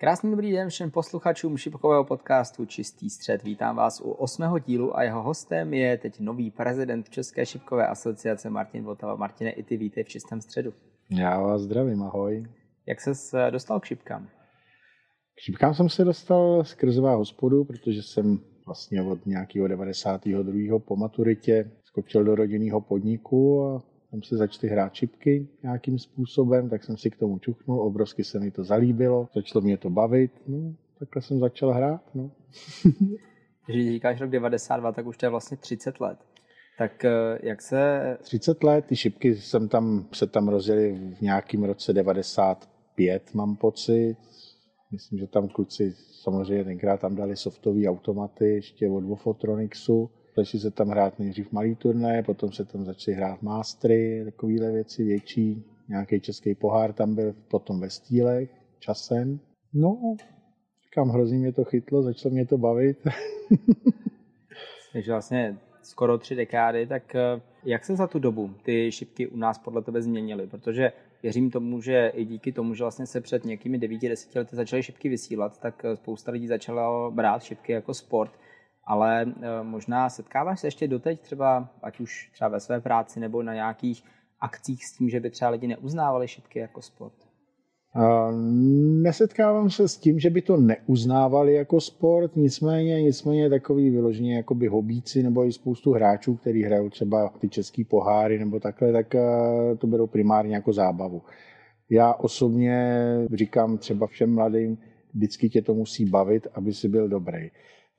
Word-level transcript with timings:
Krásný 0.00 0.30
dobrý 0.30 0.52
den 0.52 0.68
všem 0.68 0.90
posluchačům 0.90 1.56
šipkového 1.56 2.04
podcastu 2.04 2.64
Čistý 2.64 3.10
střed. 3.10 3.42
Vítám 3.42 3.76
vás 3.76 4.00
u 4.00 4.10
osmého 4.10 4.58
dílu 4.58 4.96
a 4.96 5.02
jeho 5.02 5.22
hostem 5.22 5.74
je 5.74 5.98
teď 5.98 6.20
nový 6.20 6.50
prezident 6.50 7.10
České 7.10 7.46
šipkové 7.46 7.86
asociace 7.86 8.50
Martin 8.50 8.84
Votava. 8.84 9.16
Martine, 9.16 9.50
i 9.50 9.62
ty 9.62 9.76
vítej 9.76 10.04
v 10.04 10.08
Čistém 10.08 10.40
středu. 10.40 10.72
Já 11.10 11.40
vás 11.40 11.62
zdravím, 11.62 12.02
ahoj. 12.02 12.46
Jak 12.86 13.00
ses 13.00 13.34
eh, 13.34 13.50
dostal 13.50 13.80
k 13.80 13.84
šipkám? 13.84 14.26
K 15.34 15.40
šipkám 15.40 15.74
jsem 15.74 15.88
se 15.88 16.04
dostal 16.04 16.64
z 16.64 16.74
krzová 16.74 17.14
hospodu, 17.14 17.64
protože 17.64 18.02
jsem 18.02 18.38
vlastně 18.66 19.02
od 19.02 19.26
nějakého 19.26 19.68
92. 19.68 20.78
po 20.78 20.96
maturitě 20.96 21.70
skočil 21.82 22.24
do 22.24 22.34
rodinného 22.34 22.80
podniku 22.80 23.64
a 23.64 23.82
tam 24.10 24.22
se 24.22 24.36
začaly 24.36 24.72
hrát 24.72 24.94
čipky 24.94 25.48
nějakým 25.62 25.98
způsobem, 25.98 26.68
tak 26.68 26.84
jsem 26.84 26.96
si 26.96 27.10
k 27.10 27.16
tomu 27.16 27.38
čuchnul, 27.38 27.80
obrovsky 27.80 28.24
se 28.24 28.40
mi 28.40 28.50
to 28.50 28.64
zalíbilo, 28.64 29.28
začalo 29.34 29.62
mě 29.62 29.76
to 29.76 29.90
bavit, 29.90 30.32
no, 30.46 30.74
takhle 30.98 31.22
jsem 31.22 31.38
začal 31.38 31.72
hrát, 31.72 32.14
no. 32.14 32.30
Když 33.66 33.88
říkáš 33.88 34.20
rok 34.20 34.30
92, 34.30 34.92
tak 34.92 35.06
už 35.06 35.16
to 35.16 35.26
je 35.26 35.30
vlastně 35.30 35.56
30 35.56 36.00
let. 36.00 36.18
Tak 36.78 37.04
eh, 37.04 37.38
jak 37.42 37.62
se... 37.62 38.00
30 38.22 38.64
let, 38.64 38.84
ty 38.84 38.96
šipky 38.96 39.34
jsem 39.36 39.68
tam, 39.68 40.08
se 40.12 40.26
tam 40.26 40.48
rozjeli 40.48 41.14
v 41.18 41.20
nějakém 41.20 41.64
roce 41.64 41.92
95, 41.92 43.34
mám 43.34 43.56
pocit. 43.56 44.16
Myslím, 44.92 45.18
že 45.18 45.26
tam 45.26 45.48
kluci 45.48 45.94
samozřejmě 46.22 46.64
tenkrát 46.64 47.00
tam 47.00 47.16
dali 47.16 47.36
softové 47.36 47.88
automaty 47.88 48.48
ještě 48.48 48.88
od 48.88 49.04
Vofotronicsu. 49.04 50.10
Začali 50.36 50.60
se 50.60 50.70
tam 50.70 50.88
hrát 50.88 51.18
nejdřív 51.18 51.52
malý 51.52 51.74
turné, 51.74 52.22
potom 52.22 52.52
se 52.52 52.64
tam 52.64 52.84
začaly 52.84 53.16
hrát 53.16 53.42
mástry, 53.42 54.22
takovéhle 54.24 54.72
věci 54.72 55.04
větší. 55.04 55.64
Nějaký 55.88 56.20
český 56.20 56.54
pohár 56.54 56.92
tam 56.92 57.14
byl 57.14 57.34
potom 57.48 57.80
ve 57.80 57.90
stýlech 57.90 58.50
časem. 58.78 59.40
No, 59.72 60.16
říkám, 60.84 61.08
hrozně 61.08 61.38
mě 61.38 61.52
to 61.52 61.64
chytlo, 61.64 62.02
začalo 62.02 62.32
mě 62.32 62.46
to 62.46 62.58
bavit. 62.58 62.98
Takže 64.92 65.12
vlastně 65.12 65.58
skoro 65.82 66.18
tři 66.18 66.34
dekády, 66.34 66.86
tak 66.86 67.14
eh, 67.14 67.40
jak 67.64 67.84
se 67.84 67.96
za 67.96 68.06
tu 68.06 68.18
dobu 68.18 68.54
ty 68.62 68.92
šipky 68.92 69.26
u 69.26 69.36
nás 69.36 69.58
podle 69.58 69.82
tebe 69.82 70.02
změnily? 70.02 70.46
Protože 70.46 70.92
věřím 71.22 71.50
tomu, 71.50 71.80
že 71.80 72.12
i 72.14 72.24
díky 72.24 72.52
tomu, 72.52 72.74
že 72.74 72.84
vlastně 72.84 73.06
se 73.06 73.20
před 73.20 73.44
nějakými 73.44 73.78
9-10 73.78 74.38
lety 74.38 74.56
začaly 74.56 74.82
šipky 74.82 75.08
vysílat, 75.08 75.60
tak 75.60 75.84
eh, 75.84 75.96
spousta 75.96 76.32
lidí 76.32 76.46
začala 76.46 77.10
brát 77.10 77.42
šipky 77.42 77.72
jako 77.72 77.94
sport 77.94 78.32
ale 78.84 79.22
eh, 79.22 79.62
možná 79.62 80.10
setkáváš 80.10 80.60
se 80.60 80.66
ještě 80.66 80.88
doteď 80.88 81.20
třeba, 81.20 81.68
ať 81.82 82.00
už 82.00 82.30
třeba 82.32 82.48
ve 82.48 82.60
své 82.60 82.80
práci 82.80 83.20
nebo 83.20 83.42
na 83.42 83.54
nějakých 83.54 84.04
akcích 84.40 84.86
s 84.86 84.92
tím, 84.92 85.10
že 85.10 85.20
by 85.20 85.30
třeba 85.30 85.50
lidi 85.50 85.66
neuznávali 85.66 86.28
šipky 86.28 86.58
jako 86.58 86.82
sport? 86.82 87.30
Nesetkávám 89.02 89.70
se 89.70 89.88
s 89.88 89.96
tím, 89.96 90.18
že 90.18 90.30
by 90.30 90.42
to 90.42 90.56
neuznávali 90.56 91.54
jako 91.54 91.80
sport, 91.80 92.36
nicméně, 92.36 93.02
nicméně 93.02 93.50
takový 93.50 93.90
vyloženě 93.90 94.36
jakoby 94.36 94.66
hobíci 94.66 95.22
nebo 95.22 95.44
i 95.44 95.52
spoustu 95.52 95.92
hráčů, 95.92 96.36
kteří 96.36 96.62
hrajou 96.62 96.90
třeba 96.90 97.32
ty 97.38 97.48
český 97.48 97.84
poháry 97.84 98.38
nebo 98.38 98.60
takhle, 98.60 98.92
tak 98.92 99.14
eh, 99.14 99.20
to 99.78 99.86
berou 99.86 100.06
primárně 100.06 100.54
jako 100.54 100.72
zábavu. 100.72 101.22
Já 101.90 102.14
osobně 102.14 102.98
říkám 103.34 103.78
třeba 103.78 104.06
všem 104.06 104.34
mladým, 104.34 104.78
vždycky 105.14 105.48
tě 105.48 105.62
to 105.62 105.74
musí 105.74 106.04
bavit, 106.04 106.46
aby 106.54 106.72
si 106.72 106.88
byl 106.88 107.08
dobrý. 107.08 107.50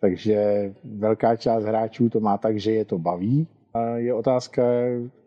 Takže 0.01 0.73
velká 0.83 1.35
část 1.35 1.63
hráčů 1.63 2.09
to 2.09 2.19
má 2.19 2.37
tak, 2.37 2.59
že 2.59 2.71
je 2.71 2.85
to 2.85 2.97
baví. 2.99 3.47
A 3.73 3.85
je 3.85 4.13
otázka, 4.13 4.63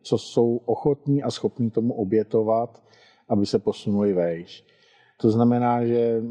co 0.03 0.19
jsou 0.19 0.61
ochotní 0.65 1.23
a 1.23 1.31
schopní 1.31 1.71
tomu 1.71 1.95
obětovat, 1.95 2.83
aby 3.29 3.47
se 3.47 3.59
posunuli 3.59 4.13
vejš. 4.13 4.65
To 5.21 5.31
znamená, 5.31 5.87
že 5.87 6.23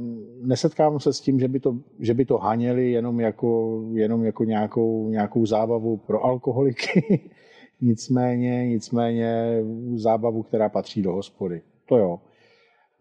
nesetkávám 0.42 1.00
se 1.00 1.14
s 1.14 1.22
tím, 1.22 1.40
že 1.40 1.48
by 1.48 1.60
to, 1.60 1.78
že 2.00 2.14
by 2.14 2.26
to 2.26 2.38
haněli 2.38 2.92
jenom 2.92 3.20
jako, 3.20 3.82
jenom 3.94 4.24
jako 4.24 4.44
nějakou, 4.44 5.10
nějakou 5.10 5.46
zábavu 5.46 5.98
pro 5.98 6.26
alkoholiky, 6.26 7.30
nicméně, 7.82 8.68
nicméně 8.68 9.62
zábavu, 9.96 10.44
která 10.44 10.70
patří 10.70 11.02
do 11.02 11.14
hospody. 11.14 11.62
To 11.86 11.98
jo. 11.98 12.20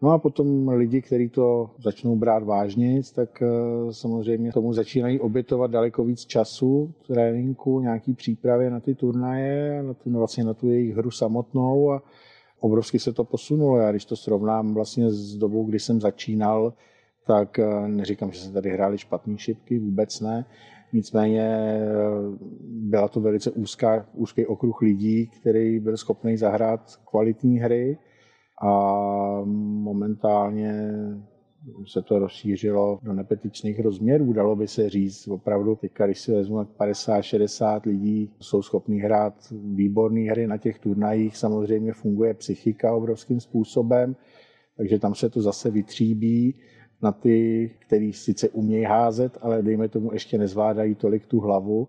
No 0.03 0.11
a 0.11 0.17
potom 0.19 0.67
lidi, 0.67 1.01
kteří 1.01 1.29
to 1.29 1.69
začnou 1.79 2.15
brát 2.15 2.43
vážně, 2.43 3.01
tak 3.15 3.41
eh, 3.41 3.47
samozřejmě 3.93 4.51
tomu 4.51 4.73
začínají 4.73 5.19
obětovat 5.19 5.71
daleko 5.71 6.03
víc 6.03 6.25
času, 6.25 6.93
tréninku, 7.07 7.79
nějaký 7.79 8.13
přípravě 8.13 8.69
na 8.69 8.79
ty 8.79 8.95
turnaje, 8.95 9.83
na 9.83 9.93
tu, 9.93 10.11
vlastně 10.11 10.43
na 10.43 10.53
tu 10.53 10.69
jejich 10.69 10.95
hru 10.95 11.11
samotnou 11.11 11.91
a 11.91 12.01
obrovsky 12.59 12.99
se 12.99 13.13
to 13.13 13.23
posunulo. 13.23 13.77
Já 13.77 13.91
když 13.91 14.05
to 14.05 14.15
srovnám 14.15 14.73
vlastně 14.73 15.11
s 15.11 15.37
dobou, 15.37 15.63
kdy 15.63 15.79
jsem 15.79 16.01
začínal, 16.01 16.73
tak 17.27 17.59
eh, 17.59 17.87
neříkám, 17.87 18.31
že 18.31 18.39
se 18.39 18.53
tady 18.53 18.69
hráli 18.69 18.97
špatné 18.97 19.37
šipky, 19.37 19.79
vůbec 19.79 20.21
ne. 20.21 20.45
Nicméně 20.93 21.41
eh, 21.41 21.81
byla 22.65 23.07
to 23.07 23.21
velice 23.21 23.51
úzká, 23.51 24.05
úzký 24.13 24.45
okruh 24.45 24.81
lidí, 24.81 25.27
který 25.27 25.79
byl 25.79 25.97
schopný 25.97 26.37
zahrát 26.37 26.99
kvalitní 27.05 27.59
hry 27.59 27.97
a 28.61 29.41
momentálně 29.45 30.91
se 31.85 32.01
to 32.01 32.19
rozšířilo 32.19 32.99
do 33.03 33.13
nepetičných 33.13 33.79
rozměrů, 33.79 34.33
dalo 34.33 34.55
by 34.55 34.67
se 34.67 34.89
říct. 34.89 35.27
Opravdu 35.27 35.75
teďka, 35.75 36.05
když 36.05 36.19
si 36.19 36.31
vezmu 36.31 36.57
50-60 36.57 37.81
lidí, 37.85 38.31
jsou 38.39 38.61
schopní 38.61 38.99
hrát 38.99 39.33
výborné 39.51 40.31
hry 40.31 40.47
na 40.47 40.57
těch 40.57 40.79
turnajích, 40.79 41.37
samozřejmě 41.37 41.93
funguje 41.93 42.33
psychika 42.33 42.95
obrovským 42.95 43.39
způsobem, 43.39 44.15
takže 44.77 44.99
tam 44.99 45.15
se 45.15 45.29
to 45.29 45.41
zase 45.41 45.71
vytříbí 45.71 46.55
na 47.01 47.11
ty, 47.11 47.71
kteří 47.79 48.13
sice 48.13 48.49
umějí 48.49 48.83
házet, 48.83 49.37
ale 49.41 49.61
dejme 49.61 49.89
tomu 49.89 50.13
ještě 50.13 50.37
nezvládají 50.37 50.95
tolik 50.95 51.25
tu 51.25 51.39
hlavu, 51.39 51.87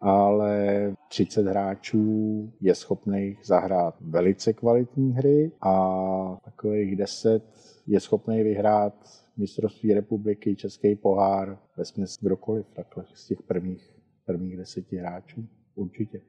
ale 0.00 0.94
30 1.08 1.46
hráčů 1.46 2.52
je 2.60 2.74
schopných 2.74 3.38
zahrát 3.44 3.94
velice 4.00 4.52
kvalitní 4.52 5.12
hry 5.12 5.52
a 5.60 6.40
takových 6.44 6.96
10 6.96 7.42
je 7.86 8.00
schopný 8.00 8.42
vyhrát 8.42 8.94
mistrovství 9.36 9.94
republiky, 9.94 10.56
český 10.56 10.96
pohár, 10.96 11.58
ve 11.76 11.84
smyslu 11.84 12.26
kdokoliv 12.26 12.66
takhle 12.72 13.04
z 13.14 13.26
těch 13.26 13.42
prvních, 13.42 13.94
prvních 14.24 14.56
deseti 14.56 14.96
hráčů. 14.96 15.48
Určitě. 15.74 16.20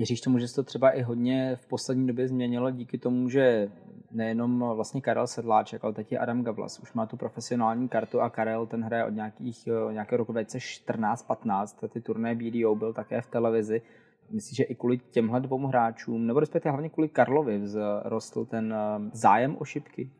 Věříš 0.00 0.20
tomu, 0.20 0.38
že 0.38 0.48
se 0.48 0.54
to 0.54 0.62
třeba 0.62 0.90
i 0.90 1.02
hodně 1.02 1.56
v 1.56 1.66
poslední 1.66 2.06
době 2.06 2.28
změnilo 2.28 2.70
díky 2.70 2.98
tomu, 2.98 3.28
že 3.28 3.68
nejenom 4.12 4.64
vlastně 4.74 5.00
Karel 5.00 5.26
Sedláček, 5.26 5.84
ale 5.84 5.92
teď 5.92 6.12
je 6.12 6.18
Adam 6.18 6.42
Gavlas, 6.42 6.78
už 6.78 6.92
má 6.92 7.06
tu 7.06 7.16
profesionální 7.16 7.88
kartu 7.88 8.20
a 8.20 8.30
Karel 8.30 8.66
ten 8.66 8.82
hraje 8.82 9.04
od 9.04 9.10
nějakých, 9.10 9.66
eh, 9.66 9.92
nějakého 9.92 10.16
roku 10.16 10.32
2014-15, 10.32 11.88
ty 11.88 12.00
turné 12.00 12.34
BDO 12.34 12.74
byl 12.74 12.92
také 12.92 13.20
v 13.20 13.26
televizi. 13.26 13.82
Myslíš, 14.30 14.56
že 14.56 14.64
i 14.64 14.74
kvůli 14.74 14.98
těmhle 14.98 15.40
dvou 15.40 15.66
hráčům, 15.66 16.26
nebo 16.26 16.40
respektive 16.40 16.70
hlavně 16.70 16.88
kvůli 16.88 17.08
Karlovi, 17.08 17.60
vzrostl 17.60 18.44
ten 18.44 18.72
eh, 18.72 19.10
zájem 19.12 19.56
o 19.58 19.64
šipky? 19.64 20.10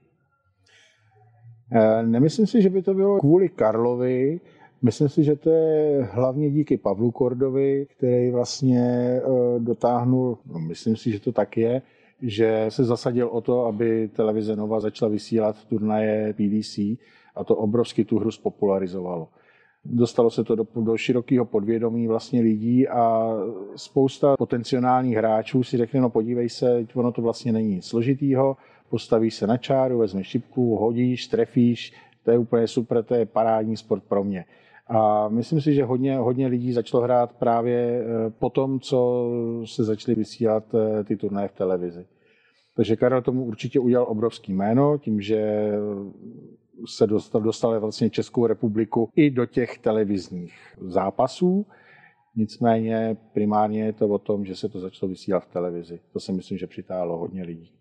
Eh, 1.72 2.02
nemyslím 2.02 2.46
si, 2.46 2.62
že 2.62 2.70
by 2.70 2.82
to 2.82 2.94
bylo 2.94 3.18
kvůli 3.18 3.48
Karlovi, 3.48 4.40
Myslím 4.82 5.08
si, 5.08 5.24
že 5.24 5.36
to 5.36 5.50
je 5.50 6.08
hlavně 6.12 6.50
díky 6.50 6.76
Pavlu 6.76 7.10
Kordovi, 7.10 7.86
který 7.96 8.30
vlastně 8.30 8.80
eh, 8.80 9.20
dotáhnul, 9.58 10.38
no 10.52 10.58
myslím 10.58 10.96
si, 10.96 11.12
že 11.12 11.20
to 11.20 11.32
tak 11.32 11.56
je, 11.56 11.82
že 12.22 12.66
se 12.68 12.84
zasadil 12.84 13.28
o 13.28 13.40
to, 13.40 13.64
aby 13.64 14.08
televize 14.08 14.56
Nova 14.56 14.80
začala 14.80 15.10
vysílat 15.10 15.64
turnaje 15.64 16.34
PDC 16.34 16.78
a 17.34 17.44
to 17.44 17.56
obrovsky 17.56 18.04
tu 18.04 18.18
hru 18.18 18.30
spopularizovalo. 18.30 19.28
Dostalo 19.84 20.30
se 20.30 20.44
to 20.44 20.56
do, 20.56 20.66
do 20.76 20.96
širokého 20.96 21.44
podvědomí 21.44 22.08
vlastně 22.08 22.40
lidí 22.40 22.88
a 22.88 23.32
spousta 23.76 24.36
potenciálních 24.36 25.16
hráčů 25.16 25.62
si 25.62 25.76
řekne, 25.76 26.00
no 26.00 26.10
podívej 26.10 26.48
se, 26.48 26.86
ono 26.94 27.12
to 27.12 27.22
vlastně 27.22 27.52
není 27.52 27.74
nic 27.74 27.84
složitýho, 27.84 28.56
postavíš 28.90 29.34
se 29.34 29.46
na 29.46 29.56
čáru, 29.56 29.98
vezmeš 29.98 30.26
šipku, 30.26 30.76
hodíš, 30.76 31.26
trefíš, 31.26 31.92
to 32.24 32.30
je 32.30 32.38
úplně 32.38 32.66
super, 32.66 33.02
to 33.04 33.14
je 33.14 33.26
parádní 33.26 33.76
sport 33.76 34.02
pro 34.08 34.24
mě. 34.24 34.44
A 34.90 35.28
myslím 35.28 35.60
si, 35.60 35.74
že 35.74 35.84
hodně, 35.84 36.16
hodně 36.16 36.46
lidí 36.46 36.72
začalo 36.72 37.02
hrát 37.02 37.32
právě 37.32 37.76
eh, 37.76 38.30
po 38.30 38.50
tom, 38.50 38.80
co 38.80 39.28
se 39.64 39.84
začaly 39.84 40.14
vysílat 40.14 40.64
eh, 40.74 41.04
ty 41.04 41.16
turnaje 41.16 41.48
v 41.48 41.52
televizi. 41.52 42.06
Takže 42.76 42.96
Karel 42.96 43.22
tomu 43.22 43.44
určitě 43.44 43.80
udělal 43.80 44.06
obrovský 44.08 44.52
jméno, 44.52 44.98
tím, 44.98 45.20
že 45.20 45.72
se 46.86 47.06
dostal, 47.06 47.40
dostal 47.40 47.80
vlastně 47.80 48.10
Českou 48.10 48.46
republiku 48.46 49.10
i 49.16 49.30
do 49.30 49.46
těch 49.46 49.78
televizních 49.78 50.54
zápasů. 50.80 51.66
Nicméně 52.36 53.16
primárně 53.32 53.84
je 53.84 53.92
to 53.92 54.08
o 54.08 54.18
tom, 54.18 54.44
že 54.44 54.56
se 54.56 54.68
to 54.68 54.80
začalo 54.80 55.10
vysílat 55.10 55.44
v 55.44 55.52
televizi. 55.52 56.00
To 56.12 56.20
si 56.20 56.32
myslím, 56.32 56.58
že 56.58 56.66
přitáhlo 56.66 57.18
hodně 57.18 57.42
lidí. 57.42 57.79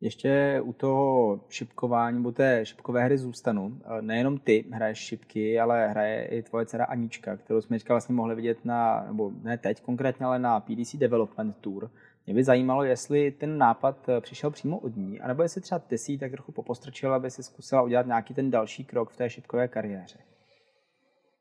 Ještě 0.00 0.60
u 0.64 0.72
toho 0.72 1.40
šipkování, 1.48 2.16
nebo 2.16 2.32
té 2.32 2.66
šipkové 2.66 3.04
hry 3.04 3.18
zůstanu. 3.18 3.80
Nejenom 4.00 4.38
ty 4.38 4.64
hraješ 4.72 4.98
šipky, 4.98 5.60
ale 5.60 5.88
hraje 5.88 6.26
i 6.26 6.42
tvoje 6.42 6.66
dcera 6.66 6.84
Anička, 6.84 7.36
kterou 7.36 7.60
jsme 7.60 7.78
teďka 7.78 7.94
vlastně 7.94 8.14
mohli 8.14 8.34
vidět 8.34 8.64
na, 8.64 9.04
nebo 9.06 9.32
ne 9.42 9.58
teď 9.58 9.82
konkrétně, 9.82 10.26
ale 10.26 10.38
na 10.38 10.60
PDC 10.60 10.96
Development 10.96 11.56
Tour. 11.56 11.90
Mě 12.26 12.34
by 12.34 12.44
zajímalo, 12.44 12.84
jestli 12.84 13.30
ten 13.30 13.58
nápad 13.58 14.08
eh, 14.08 14.20
přišel 14.20 14.50
přímo 14.50 14.78
od 14.78 14.96
ní, 14.96 15.20
anebo 15.20 15.42
jestli 15.42 15.60
třeba 15.60 15.78
ty 15.78 15.98
si 15.98 16.18
tak 16.18 16.30
trochu 16.32 16.52
popostrčila, 16.52 17.16
aby 17.16 17.30
si 17.30 17.42
zkusila 17.42 17.82
udělat 17.82 18.06
nějaký 18.06 18.34
ten 18.34 18.50
další 18.50 18.84
krok 18.84 19.10
v 19.10 19.16
té 19.16 19.30
šipkové 19.30 19.68
kariéře. 19.68 20.18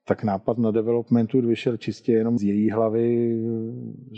Tak 0.08 0.24
nápad 0.24 0.58
na 0.58 0.72
developmentu 0.72 1.42
vyšel 1.42 1.78
čistě 1.78 2.12
jenom 2.12 2.38
z 2.38 2.44
její 2.44 2.72
hlavy. 2.72 3.38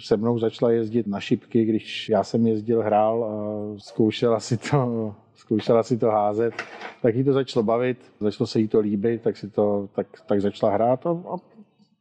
Se 0.05 0.17
mnou 0.17 0.39
začala 0.39 0.71
jezdit 0.71 1.07
na 1.07 1.19
šipky, 1.19 1.65
když 1.65 2.09
já 2.09 2.23
jsem 2.23 2.47
jezdil, 2.47 2.81
hrál 2.81 3.23
a 3.23 3.33
zkoušela 3.79 4.39
si 4.39 4.57
to, 4.57 5.15
zkoušela 5.35 5.83
si 5.83 5.97
to 5.97 6.07
házet. 6.07 6.53
Tak 7.01 7.15
jí 7.15 7.23
to 7.23 7.33
začalo 7.33 7.63
bavit, 7.63 7.97
začalo 8.19 8.47
se 8.47 8.59
jí 8.59 8.67
to 8.67 8.79
líbit, 8.79 9.21
tak, 9.21 9.37
si 9.37 9.49
to, 9.49 9.89
tak, 9.95 10.07
tak 10.25 10.41
začala 10.41 10.73
hrát 10.73 11.05
a, 11.05 11.09
a 11.09 11.37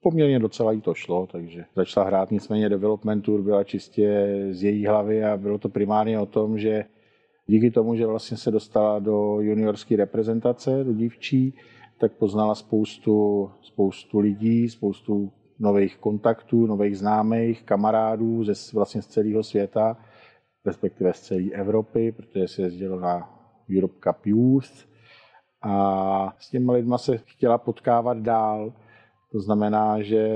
poměrně 0.03 0.39
docela 0.39 0.73
jí 0.73 0.81
to 0.81 0.95
šlo, 0.95 1.27
takže 1.27 1.65
začala 1.77 2.07
hrát, 2.07 2.31
nicméně 2.31 2.69
development 2.69 3.25
tour 3.25 3.43
byla 3.43 3.65
čistě 3.65 4.29
z 4.51 4.65
její 4.65 4.87
hlavy 4.87 5.25
a 5.25 5.37
bylo 5.37 5.59
to 5.59 5.69
primárně 5.69 6.19
o 6.19 6.27
tom, 6.27 6.59
že 6.59 6.85
díky 7.47 7.71
tomu, 7.71 7.95
že 7.95 8.07
vlastně 8.07 8.37
se 8.37 8.51
dostala 8.51 8.99
do 8.99 9.41
juniorské 9.41 9.97
reprezentace, 9.97 10.85
do 10.85 10.93
dívčí, 10.93 11.55
tak 11.99 12.13
poznala 12.13 12.55
spoustu, 12.55 13.51
spoustu 13.63 14.19
lidí, 14.19 14.69
spoustu 14.69 15.33
nových 15.59 15.97
kontaktů, 15.97 16.67
nových 16.67 16.99
známých, 16.99 17.63
kamarádů 17.63 18.45
ze, 18.45 18.53
vlastně 18.75 19.03
z 19.03 19.07
celého 19.07 19.43
světa, 19.43 19.97
respektive 20.67 21.13
z 21.13 21.21
celé 21.21 21.51
Evropy, 21.53 22.13
protože 22.13 22.49
se 22.49 22.63
jezdilo 22.63 23.01
na 23.01 23.31
Europe 23.77 23.95
Cup 24.01 24.27
Youth 24.27 24.89
a 25.63 26.35
s 26.39 26.51
těma 26.51 26.73
lidma 26.73 26.99
se 26.99 27.19
chtěla 27.19 27.59
potkávat 27.59 28.19
dál. 28.19 28.73
To 29.33 29.41
znamená, 29.41 30.03
že 30.03 30.29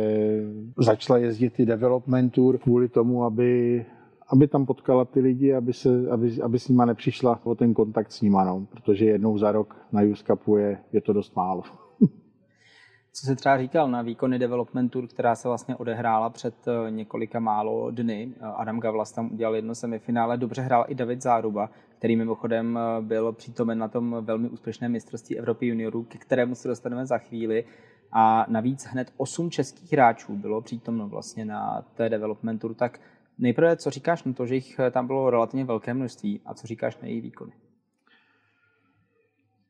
začala 0.79 1.19
jezdit 1.19 1.61
i 1.61 1.67
development 1.67 2.33
tour 2.33 2.59
kvůli 2.59 2.89
tomu, 2.89 3.25
aby, 3.25 3.87
aby 4.33 4.49
tam 4.49 4.67
potkala 4.67 5.05
ty 5.05 5.21
lidi, 5.21 5.55
aby, 5.55 5.73
se, 5.73 6.11
aby, 6.11 6.43
aby 6.43 6.59
s 6.59 6.69
nima 6.69 6.85
nepřišla 6.85 7.41
o 7.45 7.55
ten 7.55 7.75
kontakt 7.75 8.13
s 8.13 8.21
nima, 8.21 8.45
no, 8.45 8.67
protože 8.71 9.05
jednou 9.05 9.39
za 9.39 9.53
rok 9.53 9.77
na 9.93 10.03
Cupu 10.15 10.57
je, 10.57 10.79
je 10.93 11.01
to 11.01 11.13
dost 11.13 11.37
málo. 11.37 11.63
Co 13.13 13.27
jsi 13.27 13.37
třeba 13.37 13.59
říkal 13.59 13.91
na 13.91 14.03
výkony 14.03 14.39
Development 14.39 14.93
Tour, 14.93 15.07
která 15.07 15.35
se 15.35 15.49
vlastně 15.49 15.77
odehrála 15.77 16.31
před 16.31 16.55
eh, 16.69 16.91
několika 16.91 17.41
málo 17.41 17.91
dny. 17.91 18.33
Eh, 18.37 18.47
Adam 18.47 18.81
Gavlas 18.81 19.13
tam 19.13 19.33
udělal 19.33 19.57
jedno 19.57 19.75
semifinále, 19.75 20.37
dobře 20.37 20.63
hrál 20.63 20.85
i 20.89 20.95
David 20.95 21.23
Záruba, 21.23 21.71
který 21.99 22.17
mimochodem 22.17 22.79
eh, 22.79 23.03
byl 23.03 23.33
přítomen 23.33 23.79
na 23.79 23.89
tom 23.89 24.17
velmi 24.21 24.49
úspěšném 24.49 24.93
mistrovství 24.93 25.39
Evropy 25.39 25.67
juniorů, 25.67 26.03
ke 26.03 26.19
kterému 26.19 26.55
se 26.55 26.69
dostaneme 26.69 27.07
za 27.07 27.19
chvíli. 27.19 27.65
A 28.13 28.47
navíc 28.49 28.85
hned 28.85 29.13
osm 29.17 29.51
českých 29.51 29.93
hráčů 29.93 30.37
bylo 30.37 30.61
přítomno 30.61 31.09
vlastně 31.09 31.45
na 31.45 31.85
té 31.95 32.09
Development 32.09 32.61
Tour. 32.61 32.75
Tak 32.75 33.01
nejprve, 33.39 33.77
co 33.77 33.91
říkáš 33.91 34.25
na 34.25 34.33
to, 34.33 34.47
že 34.47 34.55
jich 34.55 34.81
tam 34.91 35.07
bylo 35.07 35.31
relativně 35.31 35.65
velké 35.65 35.95
množství 35.95 36.41
a 36.47 36.55
co 36.55 36.67
říkáš 36.67 36.99
na 37.03 37.09
její 37.09 37.21
výkony? 37.21 37.53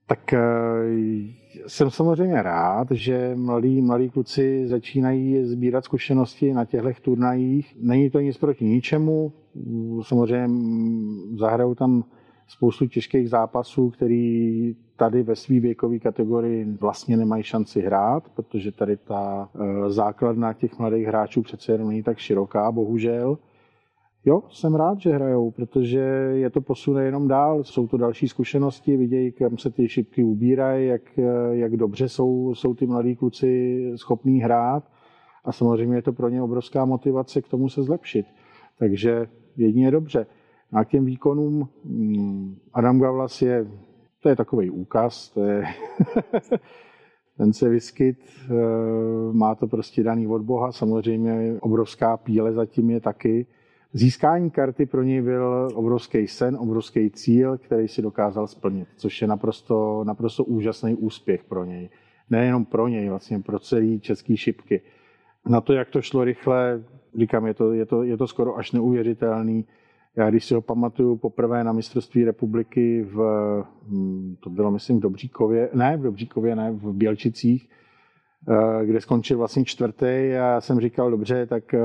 Tak 0.06 0.32
eh, 0.32 0.40
jsem 1.66 1.90
samozřejmě 1.90 2.42
rád, 2.42 2.88
že 2.90 3.34
mladí, 3.34 3.80
mladí 3.80 4.10
kluci 4.10 4.68
začínají 4.68 5.44
sbírat 5.44 5.84
zkušenosti 5.84 6.52
na 6.52 6.64
těchto 6.64 7.02
turnajích. 7.02 7.76
Není 7.80 8.10
to 8.10 8.20
nic 8.20 8.38
proti 8.38 8.64
ničemu. 8.64 9.32
Samozřejmě 10.02 10.48
zahrajou 11.38 11.74
tam 11.74 12.04
spoustu 12.48 12.86
těžkých 12.86 13.30
zápasů, 13.30 13.90
který 13.90 14.74
tady 14.96 15.22
ve 15.22 15.36
své 15.36 15.60
věkové 15.60 15.98
kategorii 15.98 16.64
vlastně 16.80 17.16
nemají 17.16 17.42
šanci 17.42 17.80
hrát, 17.80 18.28
protože 18.28 18.72
tady 18.72 18.96
ta 18.96 19.48
eh, 19.54 19.90
základna 19.90 20.52
těch 20.52 20.78
mladých 20.78 21.06
hráčů 21.06 21.42
přece 21.42 21.72
jenom 21.72 21.88
není 21.88 22.02
tak 22.02 22.18
široká, 22.18 22.72
bohužel. 22.72 23.38
Jo, 24.24 24.42
jsem 24.50 24.74
rád, 24.74 25.00
že 25.00 25.10
hrajou, 25.10 25.50
protože 25.50 25.98
je 26.32 26.50
to 26.50 26.60
posune 26.60 27.04
jenom 27.04 27.28
dál. 27.28 27.64
Jsou 27.64 27.86
to 27.86 27.96
další 27.96 28.28
zkušenosti, 28.28 28.96
vidějí, 28.96 29.32
kam 29.32 29.58
se 29.58 29.70
ty 29.70 29.88
šipky 29.88 30.24
ubírají, 30.24 30.86
jak, 30.86 31.02
jak 31.50 31.76
dobře 31.76 32.08
jsou, 32.08 32.54
jsou 32.54 32.74
ty 32.74 32.86
mladí 32.86 33.16
kluci 33.16 33.92
schopní 33.96 34.40
hrát. 34.40 34.84
A 35.44 35.52
samozřejmě 35.52 35.96
je 35.96 36.02
to 36.02 36.12
pro 36.12 36.28
ně 36.28 36.42
obrovská 36.42 36.84
motivace 36.84 37.42
k 37.42 37.48
tomu 37.48 37.68
se 37.68 37.82
zlepšit. 37.82 38.26
Takže 38.78 39.26
jedině 39.56 39.90
dobře. 39.90 40.26
A 40.72 40.84
k 40.84 40.88
těm 40.88 41.04
výkonům 41.04 41.68
mm, 41.84 42.56
Adam 42.72 43.00
Gavlas 43.00 43.42
je, 43.42 43.66
to 44.22 44.28
je 44.28 44.36
takový 44.36 44.70
úkaz, 44.70 45.30
to 45.30 45.44
je 45.44 45.64
ten 47.36 47.52
se 47.52 47.68
vyskyt, 47.68 48.18
eh, 48.44 48.52
má 49.32 49.54
to 49.54 49.66
prostě 49.66 50.02
daný 50.02 50.26
od 50.26 50.42
Boha, 50.42 50.72
samozřejmě 50.72 51.56
obrovská 51.60 52.16
píle 52.16 52.52
zatím 52.52 52.90
je 52.90 53.00
taky, 53.00 53.46
Získání 53.94 54.50
karty 54.50 54.86
pro 54.86 55.02
něj 55.02 55.22
byl 55.22 55.68
obrovský 55.74 56.26
sen, 56.26 56.56
obrovský 56.60 57.10
cíl, 57.10 57.58
který 57.58 57.88
si 57.88 58.02
dokázal 58.02 58.46
splnit, 58.46 58.88
což 58.96 59.22
je 59.22 59.28
naprosto, 59.28 60.04
naprosto 60.04 60.44
úžasný 60.44 60.94
úspěch 60.94 61.44
pro 61.44 61.64
něj. 61.64 61.88
Nejenom 62.30 62.64
pro 62.64 62.88
něj, 62.88 63.08
vlastně 63.08 63.40
pro 63.40 63.58
celý 63.58 64.00
český 64.00 64.36
šipky. 64.36 64.80
Na 65.46 65.60
to, 65.60 65.72
jak 65.72 65.88
to 65.88 66.02
šlo 66.02 66.24
rychle, 66.24 66.84
říkám, 67.18 67.46
je 67.46 67.54
to, 67.54 67.72
je 67.72 67.86
to, 67.86 68.02
je 68.02 68.16
to 68.16 68.26
skoro 68.26 68.56
až 68.56 68.72
neuvěřitelný. 68.72 69.64
Já 70.16 70.30
když 70.30 70.44
si 70.44 70.54
ho 70.54 70.60
pamatuju 70.60 71.16
poprvé 71.16 71.64
na 71.64 71.72
mistrovství 71.72 72.24
republiky 72.24 73.02
v, 73.02 73.18
hm, 73.88 74.36
to 74.40 74.50
bylo 74.50 74.70
myslím 74.70 74.98
v 74.98 75.02
Dobříkově, 75.02 75.68
ne 75.74 75.96
v 75.96 76.02
Dobříkově, 76.02 76.56
ne, 76.56 76.72
v 76.72 76.92
Bělčicích, 76.92 77.68
eh, 78.48 78.86
kde 78.86 79.00
skončil 79.00 79.38
vlastně 79.38 79.64
čtvrtý 79.64 80.06
a 80.06 80.32
já 80.32 80.60
jsem 80.60 80.80
říkal, 80.80 81.10
dobře, 81.10 81.46
tak 81.46 81.74
eh, 81.74 81.80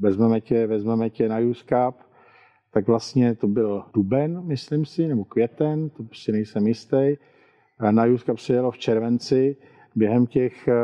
vezmeme 0.00 0.40
tě, 0.40 0.66
vezmeme 0.66 1.10
tě 1.10 1.28
na 1.28 1.38
Youth 1.38 1.64
tak 2.70 2.86
vlastně 2.86 3.34
to 3.34 3.46
byl 3.46 3.84
duben, 3.94 4.42
myslím 4.44 4.86
si, 4.86 5.08
nebo 5.08 5.24
květen, 5.24 5.90
to 5.90 6.04
si 6.12 6.32
nejsem 6.32 6.66
jistý. 6.66 7.16
Na 7.90 8.04
Youth 8.04 8.24
Cup 8.24 8.38
se 8.38 8.52
jelo 8.52 8.70
v 8.70 8.78
červenci. 8.78 9.56
Během 9.96 10.26
těch 10.26 10.68
eh, 10.68 10.74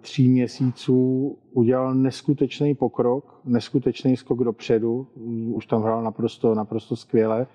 tří 0.00 0.28
měsíců 0.28 1.38
udělal 1.52 1.94
neskutečný 1.94 2.74
pokrok, 2.74 3.40
neskutečný 3.44 4.16
skok 4.16 4.44
dopředu. 4.44 5.06
Už 5.54 5.66
tam 5.66 5.82
hrál 5.82 6.02
naprosto, 6.02 6.54
naprosto 6.54 6.96
skvěle. 6.96 7.46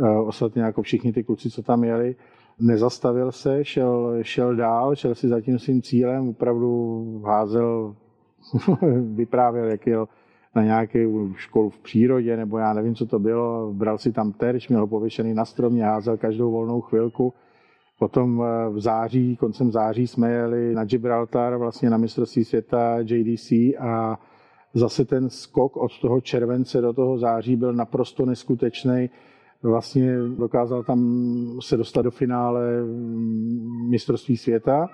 Eh, 0.00 0.20
ostatně 0.20 0.62
jako 0.62 0.82
všichni 0.82 1.12
ty 1.12 1.24
kluci, 1.24 1.50
co 1.50 1.62
tam 1.62 1.84
jeli. 1.84 2.16
Nezastavil 2.60 3.32
se, 3.32 3.64
šel, 3.64 4.18
šel 4.22 4.56
dál, 4.56 4.96
šel 4.96 5.14
si 5.14 5.28
za 5.28 5.40
tím 5.40 5.58
svým 5.58 5.82
cílem, 5.82 6.28
opravdu 6.28 7.22
házel 7.26 7.96
vyprávěl, 9.14 9.64
jak 9.64 9.86
jel 9.86 10.08
na 10.54 10.64
nějakou 10.64 11.32
školu 11.34 11.70
v 11.70 11.78
přírodě, 11.78 12.36
nebo 12.36 12.58
já 12.58 12.72
nevím, 12.72 12.94
co 12.94 13.06
to 13.06 13.18
bylo, 13.18 13.72
bral 13.72 13.98
si 13.98 14.12
tam 14.12 14.32
terč, 14.32 14.68
měl 14.68 14.80
ho 14.80 14.86
pověšený 14.86 15.34
na 15.34 15.44
stromě, 15.44 15.84
házel 15.84 16.16
každou 16.16 16.50
volnou 16.50 16.80
chvilku. 16.80 17.32
Potom 17.98 18.42
eh, 18.42 18.70
v 18.70 18.80
září, 18.80 19.36
koncem 19.36 19.72
září 19.72 20.06
jsme 20.06 20.30
jeli 20.30 20.74
na 20.74 20.84
Gibraltar, 20.84 21.56
vlastně 21.56 21.90
na 21.90 21.96
mistrovství 21.96 22.44
světa 22.44 22.96
JDC 23.00 23.52
a 23.78 24.18
zase 24.74 25.04
ten 25.04 25.30
skok 25.30 25.76
od 25.76 26.00
toho 26.00 26.20
července 26.20 26.80
do 26.80 26.92
toho 26.92 27.18
září 27.18 27.56
byl 27.56 27.72
naprosto 27.72 28.26
neskutečný. 28.26 29.10
Vlastně 29.62 30.18
dokázal 30.38 30.82
tam 30.82 31.00
se 31.60 31.76
dostat 31.76 32.02
do 32.02 32.10
finále 32.10 32.82
mm, 32.82 33.90
mistrovství 33.90 34.36
světa, 34.36 34.88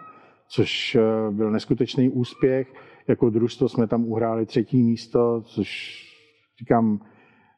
což 0.49 0.95
eh, 0.95 1.01
byl 1.31 1.51
neskutečný 1.51 2.11
úspěch 2.11 2.69
jako 3.09 3.31
družstvo 3.31 3.69
jsme 3.69 3.87
tam 3.87 4.05
uhráli 4.05 4.47
třetí 4.47 4.83
místo, 4.83 5.43
což 5.47 6.01
říkám, 6.59 7.01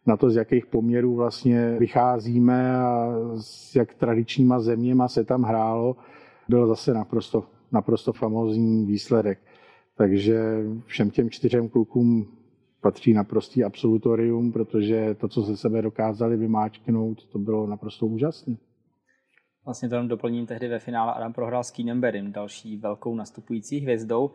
na 0.06 0.16
to, 0.16 0.30
z 0.30 0.36
jakých 0.36 0.66
poměrů 0.66 1.14
vlastně 1.14 1.76
vycházíme 1.78 2.76
a 2.76 3.12
s 3.40 3.76
jak 3.76 3.94
tradičníma 3.94 4.60
zeměma 4.60 5.08
se 5.08 5.24
tam 5.24 5.42
hrálo, 5.42 5.96
byl 6.48 6.66
zase 6.66 6.94
naprosto, 6.94 7.44
naprosto 7.72 8.12
famózní 8.12 8.86
výsledek. 8.86 9.38
Takže 9.96 10.40
všem 10.86 11.10
těm 11.10 11.30
čtyřem 11.30 11.68
klukům 11.68 12.36
patří 12.80 13.12
naprostý 13.12 13.64
absolutorium, 13.64 14.52
protože 14.52 15.14
to, 15.14 15.28
co 15.28 15.42
se 15.42 15.56
sebe 15.56 15.82
dokázali 15.82 16.36
vymáčknout, 16.36 17.26
to 17.26 17.38
bylo 17.38 17.66
naprosto 17.66 18.06
úžasné. 18.06 18.56
Vlastně 19.64 19.88
to 19.88 20.06
doplním, 20.06 20.46
tehdy 20.46 20.68
ve 20.68 20.78
finále 20.78 21.12
Adam 21.14 21.32
prohrál 21.32 21.64
s 21.64 21.70
Keenem 21.70 22.00
Berim, 22.00 22.32
další 22.32 22.76
velkou 22.76 23.14
nastupující 23.14 23.80
hvězdou. 23.80 24.30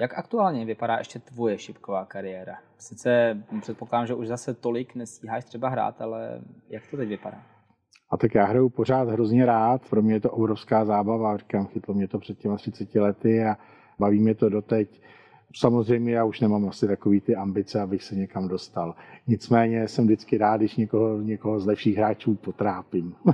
Jak 0.00 0.18
aktuálně 0.18 0.64
vypadá 0.64 0.98
ještě 0.98 1.18
tvoje 1.18 1.58
šipková 1.58 2.04
kariéra? 2.04 2.54
Sice 2.78 3.42
předpokládám, 3.60 4.06
že 4.06 4.14
už 4.14 4.28
zase 4.28 4.54
tolik 4.54 4.94
nestíháš 4.94 5.44
třeba 5.44 5.68
hrát, 5.68 6.02
ale 6.02 6.40
jak 6.68 6.82
to 6.90 6.96
teď 6.96 7.08
vypadá? 7.08 7.42
A 8.10 8.16
tak 8.16 8.34
já 8.34 8.44
hraju 8.44 8.68
pořád 8.68 9.08
hrozně 9.08 9.46
rád, 9.46 9.82
pro 9.90 10.02
mě 10.02 10.14
je 10.14 10.20
to 10.20 10.30
obrovská 10.30 10.84
zábava, 10.84 11.36
říkám, 11.36 11.66
chytlo 11.66 11.94
mě 11.94 12.08
to 12.08 12.18
před 12.18 12.38
těma 12.38 12.56
30 12.56 12.94
lety 12.94 13.44
a 13.44 13.56
baví 13.98 14.20
mě 14.20 14.34
to 14.34 14.48
doteď. 14.48 15.02
Samozřejmě 15.54 16.12
já 16.12 16.24
už 16.24 16.40
nemám 16.40 16.68
asi 16.68 16.86
takový 16.86 17.20
ty 17.20 17.36
ambice, 17.36 17.80
abych 17.80 18.02
se 18.02 18.14
někam 18.14 18.48
dostal. 18.48 18.94
Nicméně 19.26 19.88
jsem 19.88 20.04
vždycky 20.04 20.38
rád, 20.38 20.56
když 20.56 20.76
někoho, 20.76 21.20
někoho 21.20 21.60
z 21.60 21.66
lepších 21.66 21.96
hráčů 21.96 22.34
potrápím. 22.34 23.14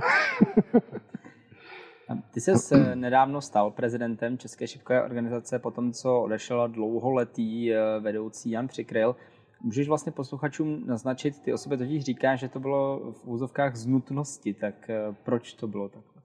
Ty 2.33 2.41
jsi 2.41 2.75
nedávno 2.95 3.41
stal 3.41 3.71
prezidentem 3.71 4.37
České 4.37 4.67
šipkové 4.67 5.03
organizace 5.03 5.59
po 5.59 5.71
tom, 5.71 5.91
co 5.91 6.21
odešel 6.21 6.67
dlouholetý 6.67 7.73
eh, 7.73 7.79
vedoucí 7.99 8.51
Jan 8.51 8.67
Přikryl. 8.67 9.15
Můžeš 9.63 9.87
vlastně 9.87 10.11
posluchačům 10.11 10.83
naznačit, 10.87 11.39
ty 11.39 11.53
osoby 11.53 11.77
totiž 11.77 12.03
říká, 12.03 12.35
že 12.35 12.49
to 12.49 12.59
bylo 12.59 13.11
v 13.11 13.27
úzovkách 13.27 13.75
z 13.75 13.85
nutnosti, 13.85 14.53
tak 14.53 14.89
eh, 14.89 15.15
proč 15.23 15.53
to 15.53 15.67
bylo 15.67 15.89
takhle? 15.89 16.21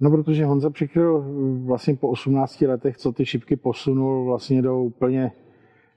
No, 0.00 0.10
protože 0.10 0.44
Honza 0.44 0.70
přikryl 0.70 1.24
vlastně 1.64 1.96
po 1.96 2.08
18 2.08 2.60
letech, 2.60 2.96
co 2.96 3.12
ty 3.12 3.26
šipky 3.26 3.56
posunul 3.56 4.24
vlastně 4.24 4.62
do 4.62 4.82
úplně 4.82 5.32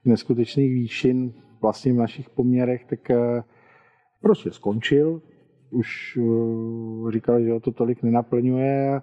neskutečných 0.06 0.74
výšin 0.74 1.34
vlastně 1.62 1.94
v 1.94 1.96
našich 1.96 2.30
poměrech, 2.30 2.86
tak 2.86 3.10
eh, 3.10 3.44
prostě 4.22 4.52
skončil. 4.52 5.22
Už 5.72 6.18
eh, 6.18 7.12
říkal, 7.12 7.42
že 7.42 7.52
ho 7.52 7.60
to 7.60 7.72
tolik 7.72 8.04
nenaplňuje 8.04 9.02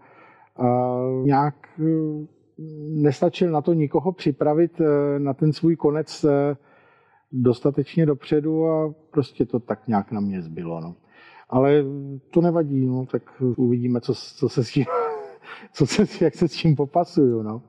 a 0.56 0.98
nějak 1.24 1.54
eh, 1.80 2.26
nestačil 2.88 3.50
na 3.50 3.62
to 3.62 3.72
nikoho 3.72 4.12
připravit 4.12 4.80
na 5.18 5.34
ten 5.34 5.52
svůj 5.52 5.76
konec 5.76 6.24
dostatečně 7.32 8.06
dopředu 8.06 8.66
a 8.66 8.94
prostě 9.10 9.46
to 9.46 9.60
tak 9.60 9.88
nějak 9.88 10.12
na 10.12 10.20
mě 10.20 10.42
zbylo. 10.42 10.80
No. 10.80 10.94
Ale 11.48 11.84
to 12.30 12.40
nevadí, 12.40 12.86
no, 12.86 13.06
tak 13.06 13.22
uvidíme, 13.56 14.00
co, 14.00 14.14
co 14.14 14.48
se 14.48 14.64
s 14.64 14.70
tím, 14.70 14.84
co 15.72 15.86
se, 15.86 16.24
jak 16.24 16.34
se 16.34 16.48
s 16.48 16.52
tím 16.52 16.76
popasuju. 16.76 17.42
No. 17.42 17.62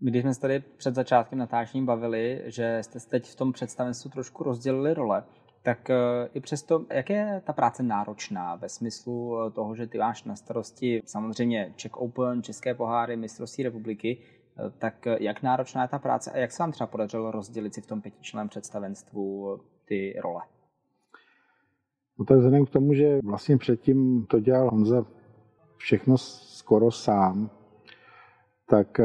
My 0.00 0.10
když 0.10 0.22
jsme 0.22 0.34
se 0.34 0.40
tady 0.40 0.62
před 0.76 0.94
začátkem 0.94 1.38
natáčení 1.38 1.84
bavili, 1.84 2.42
že 2.46 2.78
jste 2.82 2.98
teď 3.10 3.26
v 3.26 3.36
tom 3.36 3.52
představenstvu 3.52 4.10
trošku 4.10 4.44
rozdělili 4.44 4.94
role, 4.94 5.22
tak 5.66 5.90
eh, 5.90 6.28
i 6.34 6.40
přesto, 6.40 6.86
jak 6.90 7.10
je 7.10 7.42
ta 7.44 7.52
práce 7.52 7.82
náročná 7.82 8.54
ve 8.54 8.68
smyslu 8.68 9.38
eh, 9.40 9.50
toho, 9.50 9.74
že 9.74 9.86
ty 9.86 9.98
máš 9.98 10.24
na 10.24 10.36
starosti 10.36 11.02
samozřejmě 11.06 11.72
Czech 11.76 11.96
Open, 11.96 12.42
České 12.42 12.74
poháry, 12.74 13.16
mistrovství 13.16 13.64
republiky, 13.64 14.18
eh, 14.18 14.70
tak 14.78 14.94
jak 15.20 15.42
náročná 15.42 15.82
je 15.82 15.88
ta 15.88 15.98
práce 15.98 16.30
a 16.30 16.38
jak 16.38 16.52
se 16.52 16.62
vám 16.62 16.72
třeba 16.72 16.86
podařilo 16.86 17.30
rozdělit 17.30 17.74
si 17.74 17.80
v 17.80 17.86
tom 17.86 18.00
pětičleném 18.00 18.48
představenstvu 18.48 19.58
ty 19.84 20.14
role? 20.22 20.40
No 22.18 22.24
tak 22.24 22.36
vzhledem 22.36 22.66
k 22.66 22.70
tomu, 22.70 22.94
že 22.94 23.18
vlastně 23.24 23.58
předtím 23.58 24.26
to 24.26 24.40
dělal 24.40 24.70
Honza 24.70 25.06
všechno 25.76 26.18
skoro 26.18 26.90
sám, 26.90 27.50
tak 28.68 29.00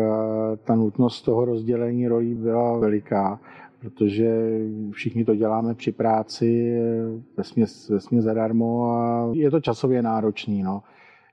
ta 0.63 0.75
nutnost 0.75 1.21
toho 1.21 1.45
rozdělení 1.45 2.07
rolí 2.07 2.35
byla 2.35 2.77
veliká, 2.77 3.39
protože 3.81 4.59
všichni 4.91 5.25
to 5.25 5.35
děláme 5.35 5.73
při 5.75 5.91
práci 5.91 6.79
vesměs, 7.37 7.89
vesměs 7.89 8.23
zadarmo 8.23 8.91
a 8.91 9.29
je 9.33 9.51
to 9.51 9.59
časově 9.59 10.01
náročný. 10.01 10.63
No. 10.63 10.83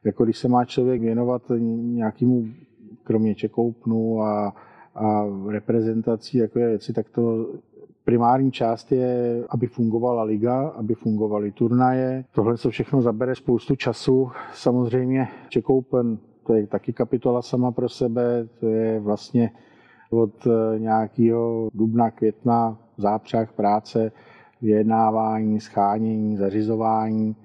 Jako 0.05 0.25
když 0.25 0.39
se 0.39 0.49
má 0.49 0.65
člověk 0.65 1.01
věnovat 1.01 1.43
nějakému, 1.59 2.47
kromě 3.05 3.35
čekoupnu 3.35 4.23
a, 4.23 4.55
a 4.95 5.25
reprezentací, 5.49 6.39
jako 6.39 6.59
je 6.59 6.69
věci, 6.69 6.93
tak 6.93 7.11
to 7.11 7.47
primární 8.05 8.53
část 8.53 8.93
je, 8.93 9.45
aby 9.49 9.67
fungovala 9.67 10.23
liga, 10.23 10.69
aby 10.69 10.95
fungovaly 10.95 11.53
turnaje. 11.53 12.25
Tohle 12.35 12.57
se 12.57 12.71
všechno 12.71 13.03
zabere 13.03 13.35
spoustu 13.35 13.77
času. 13.77 14.31
Samozřejmě 14.55 15.29
Open 15.65 16.19
to 16.47 16.55
je 16.55 16.67
taky 16.67 16.93
kapitola 16.93 17.43
sama 17.43 17.73
pro 17.73 17.89
sebe, 17.89 18.49
to 18.61 18.67
je 18.67 19.01
vlastně 19.01 19.51
od 20.11 20.47
eh, 20.47 20.79
nějakého 20.79 21.69
dubna, 21.75 22.11
května 22.11 22.79
zápřah 22.97 23.53
práce, 23.53 24.13
vyjednávání, 24.63 25.61
schánění, 25.61 26.37
zařizování. 26.37 27.37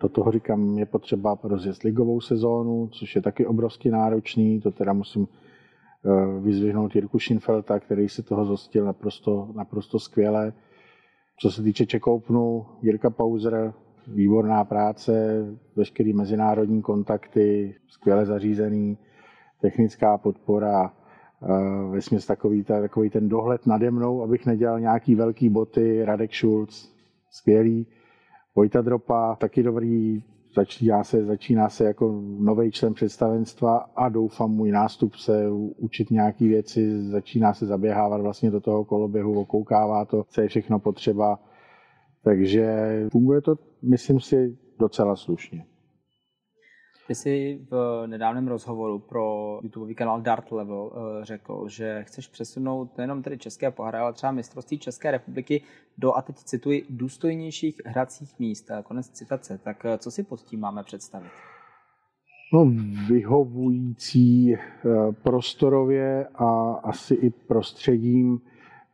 Do 0.00 0.08
toho 0.08 0.32
říkám, 0.32 0.78
je 0.78 0.86
potřeba 0.86 1.38
rozjet 1.42 1.82
ligovou 1.82 2.20
sezónu, 2.20 2.88
což 2.92 3.16
je 3.16 3.22
taky 3.22 3.46
obrovsky 3.46 3.90
náročný. 3.90 4.60
To 4.60 4.70
teda 4.70 4.92
musím 4.92 5.28
eh, 5.28 6.40
vyzvihnout 6.40 6.94
Jirku 6.94 7.18
Schinfelta, 7.18 7.80
který 7.80 8.08
se 8.08 8.22
toho 8.22 8.44
zostil 8.44 8.84
naprosto, 8.84 9.48
naprosto 9.54 9.98
skvěle. 9.98 10.52
Co 11.40 11.50
se 11.50 11.62
týče 11.62 11.86
Čekoupnu, 11.86 12.66
Jirka 12.82 13.10
Pauzer, 13.10 13.72
výborná 14.06 14.64
práce, 14.64 15.44
veškerý 15.76 16.12
mezinárodní 16.12 16.82
kontakty, 16.82 17.74
skvěle 17.88 18.26
zařízený, 18.26 18.98
technická 19.60 20.18
podpora, 20.18 20.92
eh, 21.42 21.46
vesměs 21.90 22.26
takový, 22.26 22.64
takový 22.64 23.10
ten 23.10 23.28
dohled 23.28 23.66
nade 23.66 23.90
mnou, 23.90 24.22
abych 24.22 24.46
nedělal 24.46 24.80
nějaký 24.80 25.14
velký 25.14 25.48
boty, 25.48 26.04
Radek 26.04 26.34
Schulz, 26.34 26.92
skvělý, 27.30 27.86
Vojta 28.54 28.80
Dropa, 28.80 29.36
taky 29.36 29.62
dobrý, 29.62 30.22
začíná 30.54 31.04
se, 31.04 31.24
začíná 31.24 31.68
se 31.68 31.84
jako 31.84 32.22
nový 32.38 32.70
člen 32.70 32.94
představenstva 32.94 33.76
a 33.76 34.08
doufám 34.08 34.50
můj 34.50 34.70
nástupce 34.70 35.50
učit 35.76 36.10
nějaké 36.10 36.44
věci, 36.48 37.02
začíná 37.02 37.54
se 37.54 37.66
zaběhávat 37.66 38.20
vlastně 38.20 38.50
do 38.50 38.60
toho 38.60 38.84
koloběhu, 38.84 39.40
okoukává 39.40 40.04
to, 40.04 40.24
co 40.28 40.40
je 40.40 40.48
všechno 40.48 40.78
potřeba. 40.78 41.38
Takže 42.22 42.76
funguje 43.12 43.40
to 43.40 43.56
myslím 43.82 44.20
si, 44.20 44.56
docela 44.78 45.16
slušně. 45.16 45.64
Ty 47.06 47.14
jsi 47.14 47.60
v 47.70 48.02
nedávném 48.06 48.48
rozhovoru 48.48 48.98
pro 48.98 49.58
YouTube 49.62 49.94
kanál 49.94 50.20
Dart 50.20 50.52
Level 50.52 50.92
eh, 50.92 51.24
řekl, 51.24 51.68
že 51.68 52.04
chceš 52.06 52.28
přesunout 52.28 52.98
nejenom 52.98 53.22
tedy 53.22 53.38
České 53.38 53.70
poháry, 53.70 53.98
ale 53.98 54.12
třeba 54.12 54.32
mistrovství 54.32 54.78
České 54.78 55.10
republiky 55.10 55.62
do, 55.98 56.14
a 56.14 56.22
teď 56.22 56.36
cituji, 56.36 56.86
důstojnějších 56.90 57.80
hracích 57.86 58.38
míst. 58.38 58.70
Konec 58.84 59.08
citace. 59.08 59.58
Tak 59.58 59.84
eh, 59.84 59.98
co 59.98 60.10
si 60.10 60.22
pod 60.22 60.40
tím 60.40 60.60
máme 60.60 60.82
představit? 60.82 61.30
No, 62.52 62.72
vyhovující 63.08 64.54
eh, 64.54 64.60
prostorově 65.22 66.26
a 66.34 66.72
asi 66.72 67.14
i 67.14 67.30
prostředím 67.30 68.40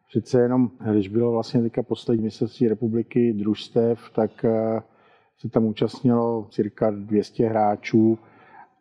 přece 0.09 0.41
jenom, 0.41 0.71
když 0.91 1.09
bylo 1.09 1.33
vlastně 1.33 1.63
teďka 1.63 1.83
poslední 1.83 2.25
mistrovství 2.25 2.69
republiky 2.69 3.33
družstev, 3.33 4.11
tak 4.15 4.45
se 5.41 5.49
tam 5.49 5.65
účastnilo 5.65 6.47
cirka 6.51 6.91
200 6.91 7.49
hráčů 7.49 8.19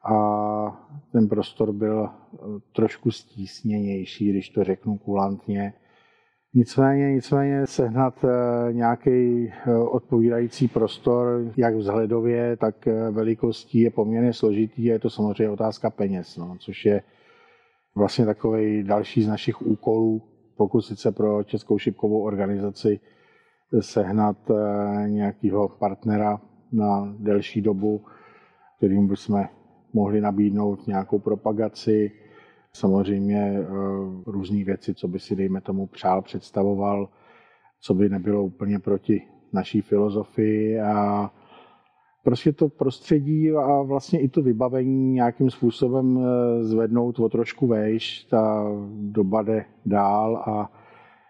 a 0.03 0.89
ten 1.11 1.29
prostor 1.29 1.71
byl 1.71 2.09
eh, 2.09 2.37
trošku 2.75 3.11
stísněnější, 3.11 4.29
když 4.29 4.49
to 4.49 4.63
řeknu 4.63 4.97
kulantně. 4.97 5.73
Nicméně, 6.53 7.13
nicméně 7.13 7.67
sehnat 7.67 8.25
eh, 8.25 8.73
nějaký 8.73 9.51
odpovídající 9.89 10.67
prostor, 10.67 11.51
jak 11.57 11.75
vzhledově, 11.75 12.57
tak 12.57 12.87
velikostí 13.11 13.79
je 13.79 13.91
poměrně 13.91 14.33
složitý 14.33 14.89
a 14.89 14.93
je 14.93 14.99
to 14.99 15.09
samozřejmě 15.09 15.49
otázka 15.49 15.89
peněz, 15.89 16.37
no, 16.37 16.57
což 16.59 16.85
je 16.85 17.01
vlastně 17.95 18.25
takový 18.25 18.83
další 18.83 19.23
z 19.23 19.27
našich 19.27 19.61
úkolů, 19.61 20.21
pokusit 20.57 20.99
se 20.99 21.11
pro 21.11 21.43
Českou 21.43 21.77
šipkovou 21.77 22.21
organizaci 22.23 22.99
sehnat 23.79 24.37
eh, 24.49 25.09
nějakého 25.09 25.69
partnera 25.69 26.41
na 26.71 27.15
delší 27.19 27.61
dobu, 27.61 28.01
kterým 28.77 29.07
bychom 29.07 29.45
mohli 29.93 30.21
nabídnout 30.21 30.88
nějakou 30.88 31.19
propagaci, 31.19 32.11
samozřejmě 32.73 33.59
eh, 33.59 33.65
různé 34.25 34.63
věci, 34.63 34.93
co 34.93 35.07
by 35.07 35.19
si, 35.19 35.35
dejme 35.35 35.61
tomu, 35.61 35.88
přál, 35.88 36.21
představoval, 36.21 37.09
co 37.81 37.93
by 37.93 38.09
nebylo 38.09 38.43
úplně 38.43 38.79
proti 38.79 39.21
naší 39.53 39.81
filozofii 39.81 40.79
a 40.79 41.31
prostě 42.23 42.53
to 42.53 42.69
prostředí 42.69 43.51
a 43.51 43.81
vlastně 43.81 44.19
i 44.19 44.27
to 44.29 44.41
vybavení 44.41 45.13
nějakým 45.13 45.49
způsobem 45.49 46.19
eh, 46.19 46.63
zvednout 46.63 47.19
o 47.19 47.29
trošku 47.29 47.67
vejš. 47.67 48.23
Ta 48.23 48.65
doba 48.91 49.41
jde 49.41 49.65
dál 49.85 50.38
a 50.38 50.71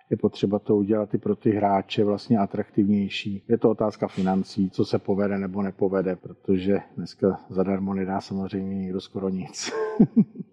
je 0.10 0.18
potřeba 0.18 0.60
to 0.60 0.75
udělat 0.75 1.13
i 1.13 1.18
pro 1.18 1.36
ty 1.36 1.51
hráče 1.51 2.04
vlastně 2.04 2.38
atraktivnější. 2.38 3.44
Je 3.48 3.58
to 3.58 3.70
otázka 3.70 4.08
financí, 4.08 4.70
co 4.70 4.86
se 4.86 5.00
povede 5.00 5.38
nebo 5.38 5.62
nepovede, 5.62 6.16
protože 6.16 6.80
dneska 6.98 7.39
zadarmo 7.50 7.94
nedá 7.94 8.22
samozřejmě 8.22 8.75
nikdo 8.75 9.01
skoro 9.01 9.30
nic. 9.30 9.72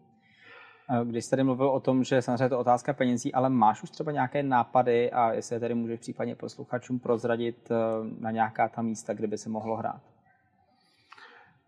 Když 1.04 1.24
jsi 1.24 1.30
tady 1.30 1.44
mluvil 1.44 1.68
o 1.68 1.80
tom, 1.80 2.04
že 2.04 2.22
samozřejmě 2.22 2.44
je 2.44 2.48
to 2.48 2.58
otázka 2.58 2.92
penězí, 2.92 3.34
ale 3.34 3.50
máš 3.50 3.82
už 3.82 3.90
třeba 3.90 4.12
nějaké 4.12 4.42
nápady 4.42 5.10
a 5.10 5.32
jestli 5.32 5.56
je 5.56 5.60
tady 5.60 5.74
můžeš 5.74 6.00
případně 6.00 6.34
posluchačům 6.34 6.98
prozradit 6.98 7.70
eh, 7.70 7.74
na 8.20 8.30
nějaká 8.30 8.68
ta 8.68 8.82
místa, 8.82 9.14
kde 9.14 9.26
by 9.26 9.38
se 9.38 9.48
mohlo 9.48 9.76
hrát? 9.76 10.15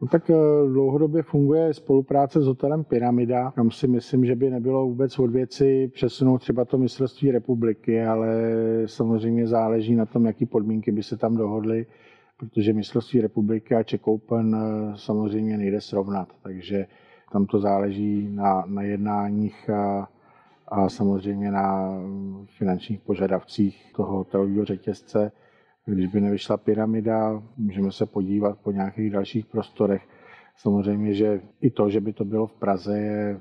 No 0.01 0.09
tak 0.09 0.31
eh, 0.31 0.35
dlouhodobě 0.69 1.23
funguje 1.23 1.75
spolupráce 1.75 2.41
s 2.41 2.47
hotelem 2.47 2.85
Pyramida. 2.85 3.51
Tam 3.51 3.71
si 3.71 3.89
myslím, 3.89 4.27
že 4.27 4.35
by 4.37 4.51
nebylo 4.51 4.87
vůbec 4.87 5.19
od 5.19 5.31
věci 5.31 5.91
přesunout 5.95 6.39
třeba 6.39 6.65
to 6.65 6.79
mistrovství 6.79 7.31
republiky, 7.31 8.03
ale 8.05 8.29
samozřejmě 8.87 9.47
záleží 9.47 9.95
na 9.95 10.07
tom, 10.07 10.27
jaký 10.27 10.47
podmínky 10.47 10.93
by 10.93 11.03
se 11.03 11.17
tam 11.17 11.37
dohodly, 11.37 11.87
protože 12.37 12.73
mistrovství 12.73 13.21
republiky 13.21 13.75
a 13.75 13.83
Czech 13.83 14.07
Open 14.07 14.57
eh, 14.57 14.93
samozřejmě 14.97 15.57
nejde 15.57 15.81
srovnat, 15.81 16.29
takže 16.43 16.87
tam 17.33 17.47
to 17.47 17.59
záleží 17.59 18.29
na, 18.31 18.65
na 18.67 18.83
jednáních 18.83 19.71
a, 19.71 20.09
a 20.69 20.89
samozřejmě 20.89 21.51
na 21.51 21.99
finančních 22.47 23.01
požadavcích 23.01 23.93
toho 23.97 24.17
hotelového 24.17 24.65
řetězce. 24.65 25.33
Když 25.89 26.07
by 26.07 26.21
nevyšla 26.21 26.57
pyramida, 26.57 27.43
můžeme 27.57 27.93
se 27.93 28.07
podívat 28.07 28.59
po 28.59 28.73
nějakých 28.73 29.11
dalších 29.11 29.47
prostorech. 29.47 30.03
Samozřejmě, 30.57 31.15
že 31.15 31.41
i 31.61 31.71
to, 31.71 31.91
že 31.91 32.01
by 32.01 32.13
to 32.13 32.25
bylo 32.25 32.47
v 32.47 32.53
Praze, 32.53 32.99
je 32.99 33.41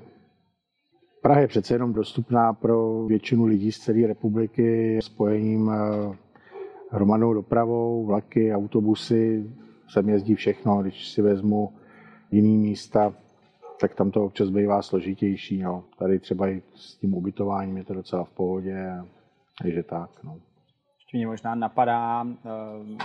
Praha 1.22 1.40
je 1.40 1.46
přece 1.46 1.74
jenom 1.74 1.92
dostupná 1.92 2.52
pro 2.52 3.06
většinu 3.06 3.44
lidí 3.44 3.72
z 3.72 3.78
celé 3.78 4.06
republiky 4.06 4.98
spojením 5.02 5.70
eh, 5.70 6.16
hromadnou 6.90 7.34
dopravou, 7.34 8.06
vlaky, 8.06 8.54
autobusy, 8.54 9.50
sem 9.88 10.08
jezdí 10.08 10.34
všechno. 10.34 10.82
Když 10.82 11.08
si 11.08 11.22
vezmu 11.22 11.72
jiný 12.30 12.58
místa, 12.58 13.14
tak 13.80 13.94
tam 13.94 14.10
to 14.10 14.24
občas 14.24 14.50
bývá 14.50 14.82
složitější. 14.82 15.62
No. 15.62 15.84
Tady 15.98 16.18
třeba 16.18 16.48
i 16.48 16.62
s 16.74 16.96
tím 16.96 17.14
ubytováním 17.14 17.76
je 17.76 17.84
to 17.84 17.94
docela 17.94 18.24
v 18.24 18.30
pohodě, 18.30 18.92
takže 19.62 19.82
tak. 19.82 20.10
No. 20.24 20.36
Ještě 21.08 21.16
mě 21.16 21.26
možná 21.26 21.54
napadá 21.54 22.22
uh, 22.22 22.30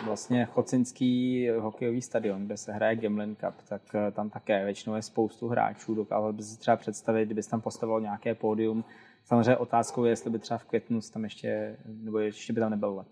vlastně 0.06 0.46
Chocinský 0.46 1.48
hokejový 1.60 2.02
stadion, 2.02 2.46
kde 2.46 2.58
se 2.58 2.74
hraje 2.74 2.96
Gemlin 2.96 3.36
Cup, 3.36 3.54
tak 3.70 3.82
uh, 3.94 4.12
tam 4.12 4.30
také 4.30 4.66
většinou 4.66 4.96
je 4.96 5.02
spoustu 5.02 5.48
hráčů. 5.48 5.96
Dokázal 5.96 6.34
by 6.34 6.44
si 6.44 6.60
třeba 6.60 6.78
představit, 6.78 7.26
kdyby 7.26 7.42
tam 7.44 7.62
postavil 7.62 8.02
nějaké 8.02 8.36
pódium. 8.36 8.84
Samozřejmě 9.26 9.58
otázkou 9.58 10.06
je, 10.06 10.12
jestli 10.12 10.30
by 10.30 10.40
třeba 10.40 10.58
v 10.58 10.66
květnu 10.66 11.00
tam 11.14 11.24
ještě, 11.24 11.78
nebo 12.04 12.20
ještě 12.20 12.54
by 12.54 12.60
tam 12.60 12.72
nebyl 12.72 12.96
let. 12.96 13.08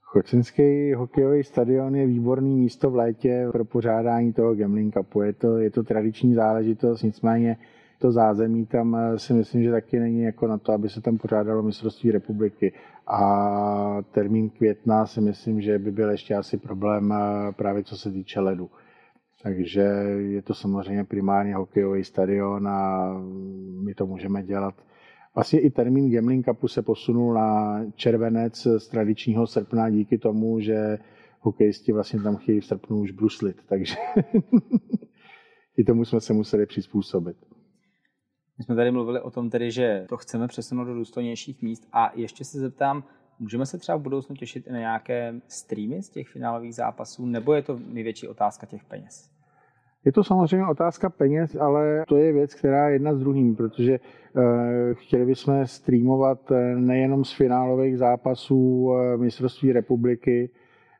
Chocinský 0.00 0.94
hokejový 0.94 1.44
stadion 1.44 1.96
je 1.96 2.06
výborný 2.06 2.56
místo 2.56 2.90
v 2.90 2.96
létě 2.96 3.48
pro 3.52 3.64
pořádání 3.64 4.32
toho 4.32 4.54
Gambling 4.54 4.94
Cupu. 4.94 5.22
Je 5.22 5.32
to, 5.32 5.58
je 5.58 5.70
to 5.70 5.82
tradiční 5.82 6.34
záležitost, 6.34 7.02
nicméně 7.02 7.56
to 7.98 8.12
zázemí 8.12 8.66
tam 8.66 8.96
eh, 8.96 9.18
si 9.18 9.32
myslím, 9.32 9.62
že 9.62 9.70
taky 9.70 10.00
není 10.00 10.22
jako 10.22 10.46
na 10.46 10.58
to, 10.58 10.72
aby 10.72 10.88
se 10.88 11.00
tam 11.00 11.18
pořádalo 11.18 11.62
mistrovství 11.62 12.10
republiky. 12.10 12.72
A 13.06 14.02
termín 14.12 14.50
května 14.50 15.06
si 15.06 15.20
myslím, 15.20 15.60
že 15.60 15.78
by 15.78 15.90
byl 15.90 16.10
ještě 16.10 16.34
asi 16.34 16.56
problém 16.56 17.12
eh, 17.12 17.52
právě 17.52 17.84
co 17.84 17.96
se 17.96 18.10
týče 18.10 18.40
ledu. 18.40 18.70
Takže 19.42 19.80
je 20.18 20.42
to 20.42 20.54
samozřejmě 20.54 21.04
primárně 21.04 21.54
hokejový 21.54 22.04
stadion 22.04 22.68
a 22.68 23.12
my 23.84 23.94
to 23.94 24.06
můžeme 24.06 24.42
dělat 24.42 24.74
Vlastně 25.36 25.60
i 25.60 25.70
termín 25.70 26.10
Gambling 26.10 26.44
Cupu 26.44 26.68
se 26.68 26.82
posunul 26.82 27.34
na 27.34 27.80
červenec 27.94 28.66
z 28.78 28.88
tradičního 28.88 29.46
srpna 29.46 29.90
díky 29.90 30.18
tomu, 30.18 30.60
že 30.60 30.98
hokejisti 31.40 31.92
vlastně 31.92 32.22
tam 32.22 32.36
chtějí 32.36 32.60
v 32.60 32.66
srpnu 32.66 33.00
už 33.00 33.10
bruslit, 33.10 33.56
takže 33.68 33.96
i 35.76 35.84
tomu 35.84 36.04
jsme 36.04 36.20
se 36.20 36.32
museli 36.32 36.66
přizpůsobit. 36.66 37.36
My 38.58 38.64
jsme 38.64 38.74
tady 38.74 38.90
mluvili 38.90 39.20
o 39.20 39.30
tom 39.30 39.50
tedy, 39.50 39.70
že 39.70 40.06
to 40.08 40.16
chceme 40.16 40.48
přesunout 40.48 40.84
do 40.84 40.94
důstojnějších 40.94 41.62
míst 41.62 41.88
a 41.92 42.12
ještě 42.14 42.44
se 42.44 42.58
zeptám, 42.58 43.04
můžeme 43.38 43.66
se 43.66 43.78
třeba 43.78 43.98
v 43.98 44.02
budoucnu 44.02 44.36
těšit 44.36 44.66
i 44.66 44.72
na 44.72 44.78
nějaké 44.78 45.34
streamy 45.48 46.02
z 46.02 46.10
těch 46.10 46.28
finálových 46.28 46.74
zápasů, 46.74 47.26
nebo 47.26 47.54
je 47.54 47.62
to 47.62 47.78
největší 47.86 48.28
otázka 48.28 48.66
těch 48.66 48.84
peněz? 48.84 49.30
Je 50.04 50.12
to 50.12 50.24
samozřejmě 50.24 50.66
otázka 50.66 51.10
peněz, 51.10 51.56
ale 51.60 52.04
to 52.08 52.16
je 52.16 52.32
věc, 52.32 52.54
která 52.54 52.88
je 52.88 52.94
jedna 52.94 53.14
s 53.14 53.18
druhým, 53.18 53.56
protože 53.56 53.92
eh, 53.94 54.94
chtěli 54.94 55.26
bychom 55.26 55.66
streamovat 55.66 56.50
eh, 56.50 56.76
nejenom 56.76 57.24
z 57.24 57.32
finálových 57.32 57.98
zápasů 57.98 58.92
eh, 58.94 59.16
mistrovství 59.16 59.72
republiky, 59.72 60.50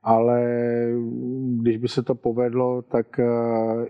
ale 0.07 0.43
když 1.61 1.77
by 1.77 1.89
se 1.89 2.03
to 2.03 2.15
povedlo, 2.15 2.83
tak 2.83 3.21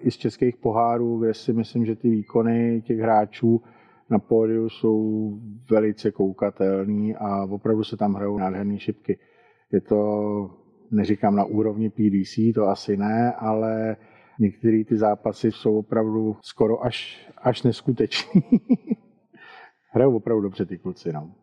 i 0.01 0.11
z 0.11 0.17
českých 0.17 0.57
pohárů, 0.57 1.19
kde 1.19 1.35
si 1.35 1.53
myslím, 1.53 1.87
že 1.87 1.97
ty 1.97 2.11
výkony 2.11 2.83
těch 2.87 2.99
hráčů 2.99 3.63
na 4.11 4.19
pódiu 4.19 4.69
jsou 4.69 5.31
velice 5.71 6.11
koukatelný 6.11 7.17
a 7.17 7.45
opravdu 7.45 7.85
se 7.85 7.97
tam 7.97 8.15
hrajou 8.15 8.39
nádherné 8.39 8.79
šipky. 8.79 9.19
Je 9.73 9.81
to, 9.81 10.01
neříkám 10.91 11.37
na 11.37 11.45
úrovni 11.45 11.91
PDC, 11.91 12.55
to 12.55 12.69
asi 12.69 12.97
ne, 12.97 13.33
ale 13.33 13.97
Některé 14.39 14.85
ty 14.85 14.97
zápasy 14.97 15.53
jsou 15.53 15.79
opravdu 15.79 16.37
skoro 16.41 16.85
až, 16.85 17.29
až 17.39 17.63
neskuteční. 17.63 18.43
Hrajou 19.93 20.17
opravdu 20.17 20.43
dobře 20.43 20.67
ty 20.67 20.79
kluci. 20.79 21.13
No. 21.13 21.35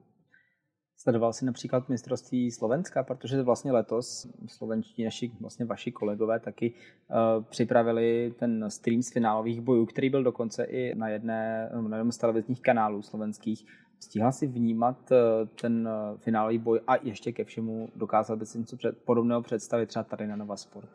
Sledoval 1.04 1.34
si 1.34 1.46
například 1.46 1.90
mistrovství 1.90 2.52
Slovenska, 2.52 3.04
protože 3.04 3.44
vlastně 3.44 3.72
letos 3.72 4.28
slovenští 4.48 5.04
naši, 5.04 5.32
vlastně 5.42 5.66
vaši 5.66 5.92
kolegové 5.92 6.40
taky 6.40 6.74
uh, 6.74 7.44
připravili 7.44 8.34
ten 8.40 8.70
stream 8.70 9.02
z 9.02 9.12
finálových 9.12 9.62
bojů, 9.62 9.86
který 9.86 10.10
byl 10.10 10.24
dokonce 10.24 10.64
i 10.64 10.96
na 10.96 11.08
jedné 11.08 11.70
na 11.88 11.98
jednom 11.98 12.12
z 12.12 12.18
televizních 12.18 12.62
kanálů 12.62 13.02
slovenských. 13.02 13.66
Stíhal 14.00 14.32
si 14.32 14.48
vnímat 14.48 15.12
uh, 15.12 15.18
ten 15.62 15.90
finálový 16.18 16.58
boj 16.58 16.80
a 16.88 16.96
ještě 16.96 17.32
ke 17.32 17.44
všemu 17.44 17.90
dokázal 17.96 18.38
by 18.38 18.46
si 18.46 18.60
něco 18.60 18.78
před, 18.78 18.98
podobného 19.06 19.42
představit 19.42 19.86
třeba 19.86 20.04
tady 20.04 20.28
na 20.28 20.36
Nova 20.36 20.58
Sport? 20.58 20.90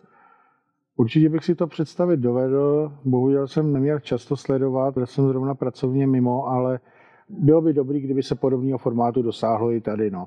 Určitě 0.97 1.29
bych 1.29 1.45
si 1.45 1.55
to 1.55 1.67
představit 1.67 2.17
dovedl. 2.17 2.93
Bohužel 3.05 3.49
jsem 3.49 3.73
neměl 3.73 4.01
často 4.01 4.37
sledovat, 4.37 4.95
protože 4.95 5.07
jsem 5.07 5.29
zrovna 5.29 5.55
pracovně 5.55 6.07
mimo, 6.07 6.47
ale 6.47 6.81
bylo 7.29 7.63
by 7.63 7.73
dobrý, 7.73 8.01
kdyby 8.01 8.23
se 8.23 8.35
podobného 8.35 8.79
formátu 8.79 9.23
dosáhlo 9.23 9.73
i 9.73 9.81
tady. 9.81 10.11
No. 10.11 10.27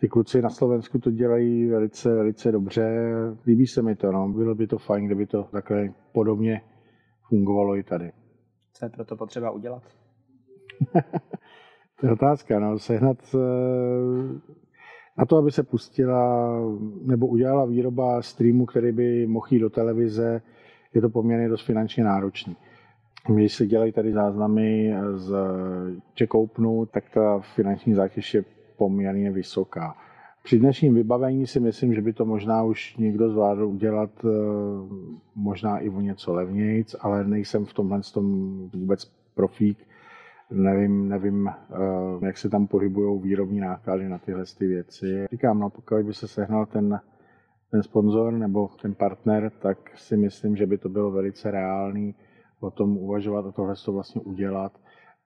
Ty 0.00 0.08
kluci 0.08 0.42
na 0.42 0.50
Slovensku 0.50 0.98
to 0.98 1.10
dělají 1.10 1.66
velice, 1.66 2.14
velice 2.14 2.52
dobře. 2.52 3.12
Líbí 3.46 3.66
se 3.66 3.82
mi 3.82 3.96
to. 3.96 4.12
No. 4.12 4.28
Bylo 4.28 4.54
by 4.54 4.66
to 4.66 4.78
fajn, 4.78 5.06
kdyby 5.06 5.26
to 5.26 5.42
takhle 5.42 5.88
podobně 6.12 6.60
fungovalo 7.28 7.76
i 7.76 7.82
tady. 7.82 8.12
Co 8.72 8.84
je 8.84 8.88
pro 8.88 9.04
to 9.04 9.16
potřeba 9.16 9.50
udělat? 9.50 9.82
to 12.00 12.06
je 12.06 12.12
otázka. 12.12 12.58
No. 12.60 12.78
Sehnat 12.78 13.18
eh, 13.34 13.38
na 15.18 15.26
to, 15.26 15.36
aby 15.36 15.50
se 15.50 15.62
pustila 15.62 16.54
nebo 17.02 17.26
udělala 17.26 17.64
výroba 17.64 18.22
streamu, 18.22 18.66
který 18.66 18.92
by 18.92 19.26
mohl 19.26 19.46
jít 19.50 19.58
do 19.58 19.70
televize, 19.70 20.42
je 20.94 21.00
to 21.00 21.10
poměrně 21.10 21.48
dost 21.48 21.66
finančně 21.66 22.04
náročný. 22.04 22.56
Když 23.28 23.54
se 23.54 23.66
dělají 23.66 23.92
tady 23.92 24.12
záznamy 24.12 24.94
z 25.14 25.34
Czech 26.14 26.34
Openu, 26.34 26.86
tak 26.86 27.04
ta 27.14 27.40
finanční 27.40 27.94
zátěž 27.94 28.34
je 28.34 28.44
poměrně 28.76 29.30
vysoká. 29.30 29.96
Při 30.42 30.58
dnešním 30.58 30.94
vybavení 30.94 31.46
si 31.46 31.60
myslím, 31.60 31.94
že 31.94 32.02
by 32.02 32.12
to 32.12 32.24
možná 32.24 32.62
už 32.62 32.96
někdo 32.96 33.30
zvládl 33.30 33.64
udělat 33.64 34.10
eh, 34.24 34.28
možná 35.34 35.78
i 35.78 35.88
o 35.88 36.00
něco 36.00 36.34
levnějc, 36.34 36.96
ale 37.00 37.24
nejsem 37.24 37.64
v 37.64 37.72
tomhle 37.72 38.00
tom 38.14 38.24
vůbec 38.74 39.04
profík 39.34 39.78
Nevím, 40.50 41.08
nevím, 41.08 41.48
eh, 41.48 42.26
jak 42.26 42.38
se 42.38 42.48
tam 42.48 42.66
pohybují 42.66 43.20
výrobní 43.20 43.60
náklady 43.60 44.08
na 44.08 44.18
tyhle 44.18 44.44
ty 44.58 44.66
věci. 44.66 45.26
Říkám, 45.30 45.58
no, 45.58 45.70
pokud 45.70 46.02
by 46.02 46.14
se 46.14 46.28
sehnal 46.28 46.66
ten, 46.66 47.00
ten 47.70 47.82
sponzor 47.82 48.32
nebo 48.32 48.70
ten 48.82 48.94
partner, 48.94 49.52
tak 49.58 49.78
si 49.98 50.16
myslím, 50.16 50.56
že 50.56 50.66
by 50.66 50.78
to 50.78 50.88
bylo 50.88 51.10
velice 51.10 51.50
reálný 51.50 52.14
o 52.60 52.70
tom 52.70 52.96
uvažovat 52.96 53.46
a 53.46 53.52
tohle 53.52 53.74
to 53.84 53.92
vlastně 53.92 54.20
udělat, 54.20 54.72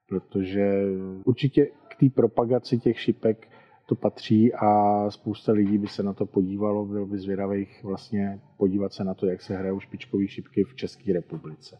protože 0.08 0.82
určitě 1.24 1.66
k 1.66 1.96
té 2.00 2.06
propagaci 2.14 2.78
těch 2.78 3.00
šipek 3.00 3.48
to 3.86 3.94
patří 3.94 4.54
a 4.54 4.70
spousta 5.10 5.52
lidí 5.52 5.78
by 5.78 5.86
se 5.86 6.02
na 6.02 6.12
to 6.12 6.26
podívalo, 6.26 6.86
bylo 6.86 7.06
by 7.06 7.18
zvědavých 7.18 7.84
vlastně 7.84 8.40
podívat 8.56 8.92
se 8.92 9.04
na 9.04 9.14
to, 9.14 9.26
jak 9.26 9.42
se 9.42 9.56
hrajou 9.56 9.80
špičkové 9.80 10.28
šipky 10.28 10.64
v 10.64 10.74
České 10.74 11.12
republice 11.12 11.78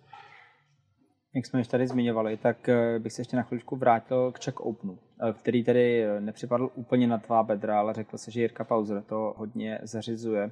jak 1.34 1.46
jsme 1.46 1.60
již 1.60 1.68
tady 1.68 1.86
zmiňovali, 1.86 2.36
tak 2.36 2.68
eh, 2.68 2.98
bych 2.98 3.12
se 3.12 3.20
ještě 3.20 3.36
na 3.36 3.42
chvíličku 3.42 3.76
vrátil 3.76 4.32
k 4.32 4.40
Czech 4.40 4.60
Openu, 4.60 4.98
eh, 5.28 5.32
který 5.32 5.64
tedy 5.64 6.04
eh, 6.04 6.20
nepřipadl 6.20 6.70
úplně 6.74 7.06
na 7.06 7.18
tvá 7.18 7.42
bedra, 7.42 7.78
ale 7.78 7.94
řekl 7.94 8.18
se, 8.18 8.30
že 8.30 8.40
Jirka 8.40 8.64
Pauzer 8.64 9.02
to 9.02 9.34
hodně 9.36 9.78
zařizuje. 9.82 10.50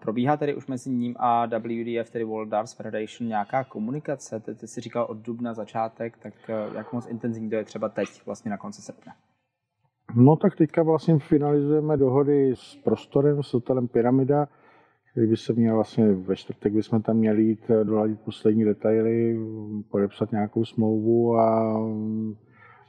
Probíhá 0.00 0.36
tedy 0.36 0.54
už 0.54 0.66
mezi 0.66 0.90
ním 0.90 1.14
a 1.18 1.46
WDF, 1.46 2.10
tedy 2.10 2.24
World 2.24 2.48
Darts 2.48 2.72
Federation, 2.72 3.28
nějaká 3.28 3.64
komunikace? 3.64 4.40
Ty, 4.40 4.54
ty 4.54 4.66
jsi 4.66 4.80
říkal 4.80 5.04
od 5.04 5.16
dubna 5.16 5.54
začátek, 5.54 6.18
tak 6.18 6.34
jak 6.74 6.92
moc 6.92 7.06
intenzivní 7.06 7.50
to 7.50 7.56
je 7.56 7.64
třeba 7.64 7.88
teď, 7.88 8.08
vlastně 8.26 8.50
na 8.50 8.56
konci 8.56 8.82
srpna? 8.82 9.12
No 10.14 10.36
tak 10.36 10.56
teďka 10.56 10.82
vlastně 10.82 11.18
finalizujeme 11.18 11.96
dohody 11.96 12.52
s 12.56 12.76
prostorem, 12.76 13.42
s 13.42 13.52
hotelem 13.52 13.88
Pyramida, 13.88 14.48
Kdyby 15.14 15.36
se 15.36 15.52
měl 15.52 15.74
vlastně 15.74 16.12
ve 16.12 16.36
čtvrtek 16.36 16.72
bychom 16.72 17.02
tam 17.02 17.16
měli 17.16 17.42
jít 17.42 17.70
eh, 17.70 17.84
doladit 17.84 18.20
poslední 18.20 18.64
detaily, 18.64 19.38
podepsat 19.90 20.32
nějakou 20.32 20.64
smlouvu 20.64 21.36
a 21.36 21.78
mm, 21.78 22.34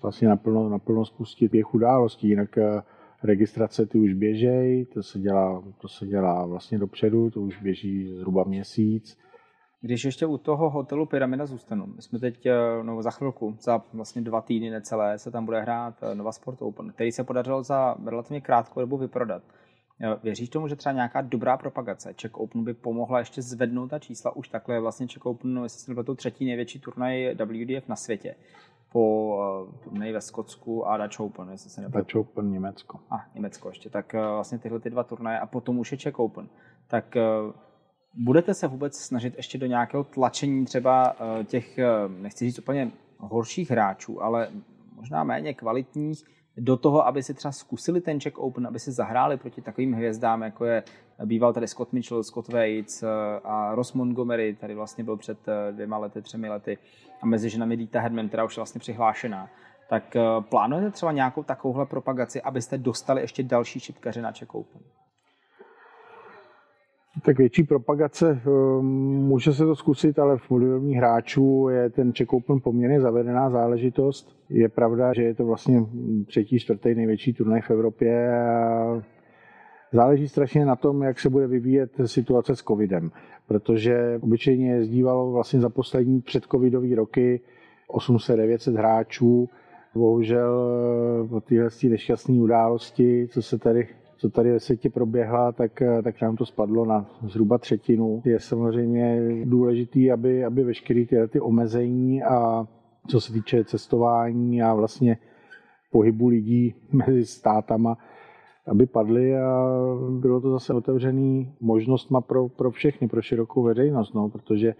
vlastně 0.02 0.28
naplno, 0.28 0.70
naplno 0.70 1.06
spustit 1.06 1.52
těch 1.52 1.74
událostí. 1.74 2.30
Jinak 2.30 2.58
eh, 2.58 2.82
registrace 3.24 3.86
ty 3.86 4.00
už 4.00 4.14
běžej, 4.14 4.86
to 4.86 5.04
se 5.04 5.20
dělá, 5.20 5.64
to 5.82 5.88
se 5.88 6.08
dělá 6.08 6.46
vlastně 6.46 6.80
dopředu, 6.80 7.30
to 7.30 7.42
už 7.42 7.62
běží 7.62 8.08
zhruba 8.08 8.44
měsíc. 8.44 9.18
Když 9.82 10.06
ještě 10.06 10.26
u 10.26 10.38
toho 10.38 10.70
hotelu 10.70 11.06
Pyramida 11.06 11.46
zůstanu, 11.46 11.86
my 11.96 12.02
jsme 12.02 12.20
teď 12.20 12.46
eh, 12.46 12.54
no, 12.84 13.02
za 13.02 13.12
chvilku, 13.12 13.58
za 13.60 13.82
vlastně 13.94 14.22
dva 14.22 14.42
týdny 14.42 14.70
necelé, 14.70 15.20
se 15.20 15.32
tam 15.32 15.46
bude 15.46 15.62
hrát 15.62 16.04
Nova 16.14 16.32
Sport 16.32 16.62
Open, 16.62 16.92
který 16.92 17.12
se 17.12 17.24
podařilo 17.24 17.64
za 17.64 17.96
relativně 18.06 18.42
krátkou 18.42 18.80
dobu 18.80 18.98
vyprodat. 18.98 19.44
Věříš 20.24 20.50
tomu, 20.50 20.68
že 20.68 20.76
třeba 20.76 20.94
nějaká 20.94 21.22
dobrá 21.22 21.58
propagace 21.58 22.14
Czech 22.14 22.36
Open 22.36 22.64
by 22.64 22.74
pomohla 22.74 23.20
ještě 23.20 23.42
zvednout 23.42 23.88
ta 23.88 24.00
čísla? 24.00 24.36
Už 24.36 24.50
takhle 24.50 24.80
vlastně 24.80 25.08
Czech 25.08 25.26
Open, 25.26 25.60
jestli 25.64 25.96
se 25.96 26.04
to 26.04 26.16
třetí 26.16 26.46
největší 26.46 26.80
turnaj 26.80 27.36
WDF 27.36 27.88
na 27.88 27.96
světě 27.96 28.36
po 28.94 29.68
turnaji 29.84 30.14
ve 30.14 30.22
Skotsku 30.22 30.88
a 30.88 30.98
Dutch 30.98 31.20
Open, 31.20 31.50
jestli 31.50 31.70
se 31.70 31.82
nepletu. 31.82 32.06
Dutch 32.06 32.30
Open 32.30 32.52
Německo. 32.52 33.00
A 33.10 33.16
ah, 33.16 33.22
Německo 33.36 33.70
ještě. 33.70 33.90
Tak 33.90 34.14
uh, 34.14 34.20
vlastně 34.20 34.58
tyhle 34.58 34.80
ty 34.80 34.90
dva 34.90 35.04
turnaje 35.04 35.40
a 35.40 35.46
potom 35.46 35.80
už 35.80 35.92
je 35.92 35.98
Czech 35.98 36.20
Open. 36.20 36.50
Tak 36.88 37.16
uh, 37.16 37.54
budete 38.14 38.54
se 38.54 38.68
vůbec 38.68 38.98
snažit 38.98 39.34
ještě 39.38 39.58
do 39.58 39.66
nějakého 39.66 40.04
tlačení 40.04 40.66
třeba 40.66 41.16
těch, 41.46 41.80
nechci 42.08 42.46
říct 42.46 42.60
úplně 42.60 42.92
horších 43.18 43.72
hráčů, 43.72 44.24
ale 44.24 44.50
možná 44.96 45.24
méně 45.24 45.54
kvalitních, 45.54 46.24
do 46.58 46.78
toho, 46.78 47.08
aby 47.08 47.24
si 47.24 47.34
třeba 47.34 47.52
zkusili 47.52 48.02
ten 48.02 48.20
Czech 48.20 48.38
Open, 48.38 48.68
aby 48.68 48.80
si 48.80 48.92
zahráli 48.92 49.38
proti 49.38 49.62
takovým 49.62 49.94
hvězdám, 49.94 50.42
jako 50.42 50.66
je 50.66 50.84
býval 51.26 51.54
tady 51.54 51.68
Scott 51.68 51.94
Mitchell, 51.94 52.24
Scott 52.24 52.48
Waits 52.48 53.04
eh, 53.04 53.08
a 53.44 53.76
Ross 53.76 53.94
Montgomery, 53.94 54.54
tady 54.54 54.76
vlastně 54.76 55.04
byl 55.04 55.18
před 55.18 55.38
eh, 55.48 55.72
dvěma 55.72 55.98
lety, 55.98 56.22
třemi 56.22 56.50
lety 56.50 56.78
a 57.22 57.26
mezi 57.26 57.50
ženami 57.50 57.78
Dita 57.78 58.00
Hedman, 58.00 58.28
která 58.28 58.44
už 58.44 58.58
je 58.58 58.62
vlastně 58.62 58.80
přihlášená. 58.80 59.50
Tak 59.90 60.18
plánujete 60.50 60.92
třeba 60.92 61.12
nějakou 61.12 61.44
takovouhle 61.44 61.86
propagaci, 61.86 62.42
abyste 62.42 62.78
dostali 62.78 63.22
ještě 63.22 63.44
další 63.44 63.80
šipkaře 63.80 64.22
na 64.22 64.32
Czech 64.32 64.56
Open? 64.56 64.82
Tak 67.22 67.38
větší 67.38 67.64
propagace, 67.64 68.42
může 68.82 69.54
se 69.54 69.66
to 69.66 69.76
zkusit, 69.76 70.20
ale 70.20 70.38
v 70.38 70.50
modelovních 70.50 70.98
hráčů 70.98 71.70
je 71.70 71.90
ten 71.90 72.14
Czech 72.14 72.34
Open 72.34 72.60
poměrně 72.60 73.02
zavedená 73.02 73.50
záležitost. 73.50 74.36
Je 74.50 74.70
pravda, 74.70 75.14
že 75.14 75.24
je 75.24 75.36
to 75.36 75.46
vlastně 75.46 75.86
třetí, 76.28 76.60
čtvrtý 76.60 76.96
největší 76.96 77.34
turnaj 77.34 77.62
v 77.62 77.72
Evropě. 77.72 78.32
Záleží 79.94 80.28
strašně 80.28 80.66
na 80.66 80.76
tom, 80.76 81.04
jak 81.04 81.20
se 81.20 81.30
bude 81.30 81.48
vyvíjet 81.48 81.92
situace 82.06 82.56
s 82.56 82.64
covidem, 82.64 83.12
protože 83.48 84.20
obyčejně 84.22 84.72
jezdívalo 84.72 85.32
vlastně 85.32 85.60
za 85.60 85.70
poslední 85.70 86.22
předcovidové 86.22 86.96
roky 86.96 87.42
800-900 87.90 88.78
hráčů. 88.78 89.50
Bohužel 89.96 90.54
po 91.30 91.42
téhle 91.42 91.70
nešťastné 91.90 92.36
události, 92.36 93.28
co 93.32 93.42
se 93.42 93.58
tady 93.58 93.88
co 94.18 94.30
tady 94.30 94.52
ve 94.52 94.60
světě 94.60 94.90
proběhla, 94.90 95.52
tak, 95.52 95.82
eh, 95.82 96.02
tak 96.02 96.22
nám 96.22 96.36
to 96.36 96.46
spadlo 96.46 96.86
na 96.86 97.06
zhruba 97.28 97.58
třetinu. 97.58 98.22
Je 98.26 98.40
samozřejmě 98.40 99.22
důležité, 99.46 100.12
aby, 100.12 100.46
aby 100.46 100.64
veškeré 100.64 101.06
ty, 101.06 101.18
ty 101.28 101.40
omezení 101.40 102.24
a 102.24 102.68
co 103.08 103.22
se 103.22 103.34
týče 103.34 103.64
cestování 103.64 104.62
a 104.62 104.74
vlastně 104.74 105.18
pohybu 105.92 106.28
lidí 106.28 106.76
mezi 107.08 107.26
státama, 107.26 107.98
aby 108.68 108.86
padly 108.86 109.38
a 109.38 109.68
bylo 110.10 110.42
to 110.42 110.52
zase 110.52 110.74
otevřený 110.74 111.54
možnostma 111.62 112.22
pro, 112.22 112.50
pro 112.50 112.72
všechny, 112.72 113.08
pro 113.08 113.22
širokou 113.22 113.64
veřejnost, 113.64 114.14
no, 114.14 114.30
protože 114.30 114.74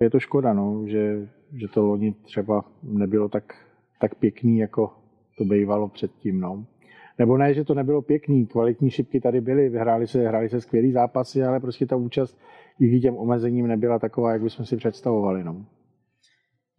je 0.00 0.10
to 0.10 0.20
škoda, 0.20 0.52
no, 0.52 0.82
že, 0.86 1.28
že 1.52 1.68
to 1.68 1.86
loni 1.86 2.12
třeba 2.12 2.64
nebylo 2.82 3.28
tak, 3.28 3.44
tak 4.00 4.14
pěkný, 4.14 4.58
jako 4.58 4.92
to 5.38 5.44
bývalo 5.44 5.88
předtím. 5.88 6.40
No. 6.40 6.64
Nebo 7.18 7.36
ne, 7.36 7.54
že 7.54 7.64
to 7.64 7.74
nebylo 7.74 8.02
pěkný, 8.02 8.46
kvalitní 8.46 8.90
šipky 8.90 9.20
tady 9.20 9.40
byly, 9.40 9.68
hráli 9.70 10.06
se, 10.06 10.28
hráli 10.28 10.48
se 10.48 10.60
skvělý 10.60 10.92
zápasy, 10.92 11.42
ale 11.42 11.60
prostě 11.60 11.86
ta 11.86 11.96
účast 11.96 12.38
díky 12.78 13.00
těm 13.00 13.16
omezením 13.16 13.66
nebyla 13.66 13.98
taková, 13.98 14.32
jak 14.32 14.42
bychom 14.42 14.66
si 14.66 14.76
představovali. 14.76 15.44
No. 15.44 15.64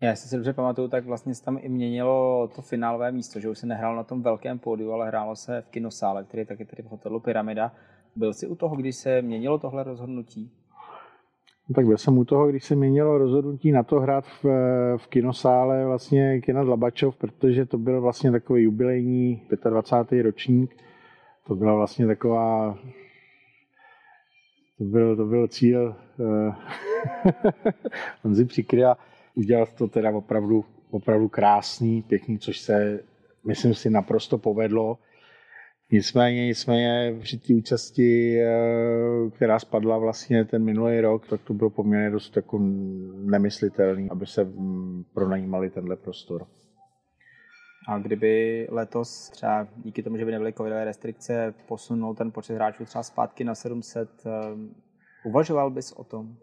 Já 0.02 0.16
si 0.16 0.36
dobře 0.36 0.54
pamatuju, 0.54 0.88
tak 0.88 1.06
vlastně 1.06 1.36
se 1.36 1.44
tam 1.44 1.58
i 1.62 1.70
měnilo 1.70 2.50
to 2.56 2.62
finálové 2.62 3.12
místo, 3.12 3.40
že 3.40 3.50
už 3.50 3.58
se 3.58 3.68
nehrálo 3.68 3.96
na 3.96 4.04
tom 4.04 4.22
velkém 4.22 4.60
pódiu, 4.60 4.92
ale 4.92 5.08
hrálo 5.08 5.36
se 5.36 5.62
v 5.62 5.70
kinosále, 5.70 6.24
který 6.24 6.42
je 6.42 6.46
taky 6.46 6.66
tady 6.66 6.84
v 6.84 6.86
hotelu 6.86 7.20
Pyramida. 7.20 7.72
Byl 8.16 8.34
jsi 8.34 8.48
u 8.48 8.56
toho, 8.56 8.76
když 8.76 8.96
se 8.96 9.22
měnilo 9.22 9.60
tohle 9.60 9.84
rozhodnutí? 9.84 10.52
No 11.70 11.74
tak 11.76 11.86
byl 11.86 11.98
jsem 11.98 12.18
u 12.18 12.26
toho, 12.26 12.48
když 12.48 12.64
se 12.64 12.76
měnilo 12.76 13.18
rozhodnutí 13.18 13.72
na 13.72 13.84
to 13.84 14.00
hrát 14.00 14.26
v, 14.26 14.46
v 14.98 15.08
kinosále 15.08 15.86
vlastně 15.86 16.42
Kina 16.42 16.64
Dlabačov, 16.64 17.16
protože 17.16 17.66
to 17.66 17.78
byl 17.78 18.02
vlastně 18.02 18.32
takový 18.32 18.64
jubilejní 18.64 19.42
25. 19.70 20.24
ročník. 20.24 20.76
To 21.48 21.56
byla 21.56 21.76
vlastně 21.76 22.08
taková 22.08 22.78
to 24.78 24.84
byl, 24.84 25.16
to 25.16 25.26
byl 25.26 25.48
cíl 25.48 25.96
uh, 26.18 26.56
Honzi 28.24 28.46
Přikryla. 28.46 28.98
Udělal 29.38 29.66
to 29.66 29.88
teda 29.88 30.12
opravdu, 30.12 30.66
opravdu 30.90 31.30
krásný, 31.30 32.02
pěkný, 32.02 32.40
což 32.40 32.60
se, 32.60 33.00
myslím 33.48 33.74
si, 33.74 33.90
naprosto 33.90 34.38
povedlo. 34.38 34.98
Nicméně, 35.92 36.46
nicméně 36.46 37.16
při 37.22 37.38
té 37.38 37.54
účasti, 37.54 38.40
eh, 38.42 39.30
která 39.36 39.60
spadla 39.60 39.98
vlastně 39.98 40.46
ten 40.46 40.64
minulý 40.64 41.02
rok, 41.02 41.28
tak 41.28 41.42
to 41.42 41.54
bylo 41.54 41.70
poměrně 41.70 42.10
dost 42.10 42.36
jako 42.36 42.60
nemyslitelný, 43.16 44.10
aby 44.10 44.26
se 44.26 44.44
mm, 44.44 45.04
pronajímali 45.14 45.70
tenhle 45.70 45.96
prostor. 45.96 46.48
A 47.88 48.00
kdyby 48.00 48.68
letos 48.72 49.30
třeba 49.30 49.68
díky 49.78 50.04
tomu, 50.04 50.18
že 50.18 50.26
by 50.26 50.32
nebyly 50.32 50.54
covidové 50.54 50.86
restrikce, 50.86 51.54
posunul 51.68 52.16
ten 52.16 52.32
počet 52.32 52.54
hráčů 52.54 52.86
třeba 52.86 53.04
zpátky 53.04 53.44
na 53.44 53.56
700, 53.56 54.10
eh, 54.26 54.30
uvažoval 55.26 55.70
bys 55.72 55.92
o 55.92 56.04
tom? 56.04 56.38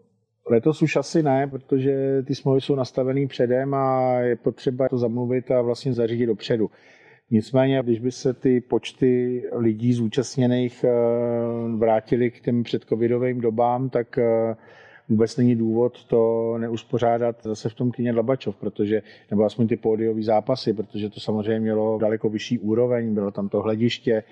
Letos 0.49 0.81
už 0.81 0.95
asi 0.95 1.23
ne, 1.23 1.47
protože 1.47 2.23
ty 2.27 2.35
smlouvy 2.35 2.61
jsou 2.61 2.75
nastavený 2.75 3.27
předem 3.27 3.73
a 3.73 4.13
je 4.19 4.35
potřeba 4.35 4.89
to 4.89 4.97
zamluvit 4.97 5.51
a 5.51 5.61
vlastně 5.61 5.93
zařídit 5.93 6.25
dopředu. 6.25 6.71
Nicméně, 7.31 7.81
když 7.83 7.99
by 7.99 8.11
se 8.11 8.33
ty 8.33 8.61
počty 8.61 9.43
lidí 9.51 9.93
zúčastněných 9.93 10.83
eh, 10.83 10.89
vrátily 11.77 12.31
k 12.31 12.39
těm 12.39 12.63
předcovidovým 12.63 13.41
dobám, 13.41 13.89
tak 13.89 14.17
eh, 14.17 14.55
vůbec 15.09 15.37
není 15.37 15.55
důvod 15.55 16.05
to 16.05 16.53
neuspořádat 16.57 17.43
zase 17.43 17.69
v 17.69 17.73
tom 17.73 17.91
kyně 17.91 18.13
Dlabačov, 18.13 18.55
protože, 18.55 19.01
nebo 19.31 19.43
aspoň 19.43 19.67
ty 19.67 19.77
pódiové 19.77 20.23
zápasy, 20.23 20.73
protože 20.73 21.09
to 21.09 21.19
samozřejmě 21.19 21.59
mělo 21.59 21.97
daleko 21.97 22.29
vyšší 22.29 22.59
úroveň, 22.59 23.13
bylo 23.13 23.31
tam 23.31 23.49
to 23.49 23.61
hlediště, 23.61 24.23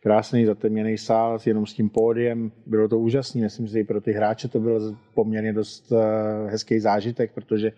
krásný 0.00 0.46
zatemněný 0.46 0.98
sál 0.98 1.38
jenom 1.46 1.66
s 1.66 1.74
tím 1.74 1.90
pódiem, 1.90 2.52
bylo 2.66 2.88
to 2.88 2.98
úžasné, 2.98 3.40
myslím 3.40 3.68
si, 3.68 3.84
pro 3.84 4.00
ty 4.00 4.12
hráče 4.12 4.48
to 4.48 4.60
byl 4.60 4.96
poměrně 5.14 5.52
dost 5.52 5.92
eh, 5.92 6.50
hezký 6.50 6.80
zážitek, 6.80 7.32
protože 7.32 7.72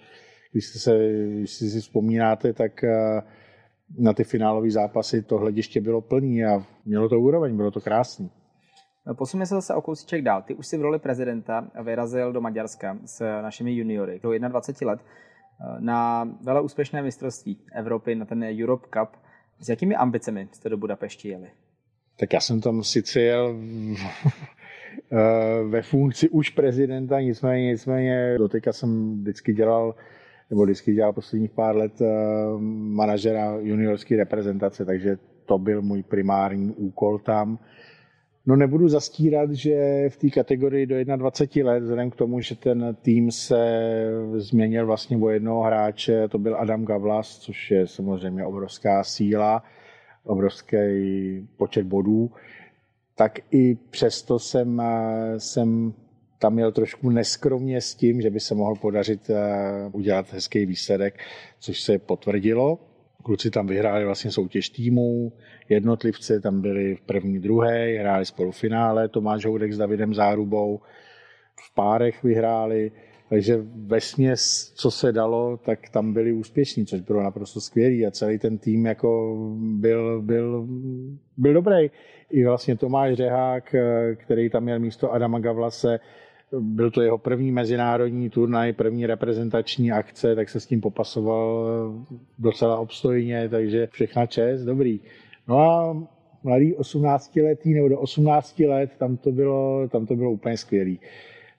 když, 0.52 0.66
se, 0.66 0.98
když 1.38 1.52
si 1.52 1.80
vzpomínáte, 1.80 2.52
tak 2.52 2.84
na 3.98 4.12
ty 4.12 4.24
finálové 4.24 4.70
zápasy 4.70 5.22
to 5.22 5.38
hlediště 5.38 5.80
bylo 5.80 6.00
plný 6.00 6.44
a 6.44 6.66
mělo 6.84 7.08
to 7.08 7.20
úroveň, 7.20 7.56
bylo 7.56 7.70
to 7.70 7.80
krásný. 7.80 8.30
Posuneme 9.18 9.46
se 9.46 9.54
zase 9.54 9.74
o 9.74 9.82
kousíček 9.82 10.22
dál. 10.22 10.42
Ty 10.42 10.54
už 10.54 10.66
si 10.66 10.78
v 10.78 10.82
roli 10.82 10.98
prezidenta 10.98 11.70
vyrazil 11.82 12.32
do 12.32 12.40
Maďarska 12.40 12.98
s 13.04 13.42
našimi 13.42 13.72
juniory 13.72 14.20
do 14.22 14.38
21 14.48 14.92
let 14.92 15.00
na 15.78 16.28
vele 16.40 16.60
úspěšné 16.60 17.02
mistrovství 17.02 17.58
Evropy, 17.72 18.14
na 18.14 18.24
ten 18.24 18.44
Europe 18.62 18.86
Cup. 18.90 19.16
S 19.58 19.68
jakými 19.68 19.96
ambicemi 19.96 20.48
jste 20.52 20.68
do 20.68 20.76
Budapešti 20.76 21.28
jeli? 21.28 21.50
Tak 22.16 22.32
já 22.32 22.40
jsem 22.40 22.60
tam 22.60 22.84
sice 22.84 23.20
jel 23.20 23.56
ve 25.68 25.82
funkci 25.82 26.28
už 26.28 26.50
prezidenta, 26.50 27.20
nicméně, 27.20 27.66
nicméně 27.66 28.34
doteďka 28.38 28.72
jsem 28.72 29.20
vždycky 29.20 29.54
dělal 29.54 29.94
nebo 30.52 30.64
vždycky 30.64 30.94
dělal 30.94 31.12
posledních 31.12 31.50
pár 31.50 31.76
let 31.76 32.00
eh, 32.00 32.06
manažera 32.70 33.56
juniorské 33.60 34.16
reprezentace, 34.16 34.84
takže 34.84 35.16
to 35.46 35.58
byl 35.58 35.82
můj 35.82 36.02
primární 36.02 36.70
úkol 36.70 37.18
tam. 37.18 37.58
No 38.46 38.56
nebudu 38.56 38.88
zastírat, 38.88 39.52
že 39.52 40.04
v 40.08 40.16
té 40.16 40.30
kategorii 40.30 40.86
do 40.86 41.16
21 41.16 41.72
let, 41.72 41.80
vzhledem 41.80 42.10
k 42.10 42.16
tomu, 42.16 42.40
že 42.40 42.56
ten 42.56 42.96
tým 43.02 43.30
se 43.30 43.82
změnil 44.36 44.86
vlastně 44.86 45.16
o 45.16 45.28
jednoho 45.28 45.62
hráče, 45.62 46.28
to 46.28 46.38
byl 46.38 46.56
Adam 46.56 46.84
Gavlas, 46.84 47.38
což 47.38 47.70
je 47.70 47.86
samozřejmě 47.86 48.44
obrovská 48.44 49.04
síla, 49.04 49.62
obrovský 50.24 50.76
počet 51.56 51.86
bodů, 51.86 52.30
tak 53.14 53.38
i 53.50 53.74
přesto 53.74 54.38
jsem, 54.38 54.80
eh, 54.80 55.40
jsem 55.40 55.94
tam 56.38 56.54
měl 56.54 56.72
trošku 56.72 57.10
neskromně 57.10 57.80
s 57.80 57.94
tím, 57.94 58.20
že 58.20 58.30
by 58.30 58.40
se 58.40 58.54
mohl 58.54 58.74
podařit 58.74 59.30
eh, 59.30 59.90
udělat 59.92 60.32
hezký 60.32 60.66
výsledek, 60.66 61.18
což 61.60 61.80
se 61.80 61.98
potvrdilo. 61.98 62.78
Kluci 63.22 63.50
tam 63.50 63.66
vyhráli 63.66 64.04
vlastně 64.04 64.30
soutěž 64.30 64.68
týmů, 64.68 65.32
jednotlivci 65.68 66.40
tam 66.40 66.60
byli 66.60 66.94
v 66.94 67.00
první, 67.00 67.38
druhé, 67.38 67.98
hráli 67.98 68.26
spolufinále, 68.26 69.08
Tomáš 69.08 69.44
Houdek 69.44 69.72
s 69.72 69.78
Davidem 69.78 70.14
Zárubou, 70.14 70.80
v 71.60 71.74
párech 71.74 72.22
vyhráli, 72.22 72.92
takže 73.32 73.64
ve 73.86 74.00
směs, 74.00 74.72
co 74.74 74.90
se 74.90 75.12
dalo, 75.12 75.56
tak 75.56 75.88
tam 75.88 76.12
byli 76.12 76.32
úspěšní, 76.32 76.86
což 76.86 77.00
bylo 77.00 77.22
naprosto 77.22 77.60
skvělý 77.60 78.06
a 78.06 78.10
celý 78.10 78.38
ten 78.38 78.58
tým 78.58 78.86
jako 78.86 79.36
byl, 79.56 80.22
byl, 80.22 80.68
byl 81.36 81.54
dobrý. 81.54 81.90
I 82.30 82.44
vlastně 82.44 82.76
Tomáš 82.76 83.14
Řehák, 83.14 83.74
eh, 83.74 84.14
který 84.14 84.50
tam 84.50 84.62
měl 84.62 84.78
místo 84.78 85.12
Adama 85.12 85.38
Gavlase, 85.38 86.00
byl 86.60 86.90
to 86.90 87.02
jeho 87.02 87.18
první 87.18 87.52
mezinárodní 87.52 88.30
turnaj, 88.30 88.72
první 88.72 89.06
reprezentační 89.06 89.92
akce, 89.92 90.34
tak 90.34 90.48
se 90.48 90.60
s 90.60 90.66
tím 90.66 90.80
popasoval 90.80 91.66
docela 92.38 92.78
obstojně, 92.78 93.48
takže 93.48 93.88
všechna 93.92 94.26
čest, 94.26 94.62
dobrý. 94.62 95.00
No 95.48 95.58
a 95.58 95.96
mladý 96.42 96.74
18 96.74 97.36
letý 97.36 97.74
nebo 97.74 97.88
do 97.88 98.00
18 98.00 98.58
let, 98.58 98.90
tam 98.98 99.16
to 99.16 99.32
bylo, 99.32 99.88
tam 99.88 100.06
to 100.06 100.16
bylo 100.16 100.30
úplně 100.30 100.56
skvělý. 100.56 101.00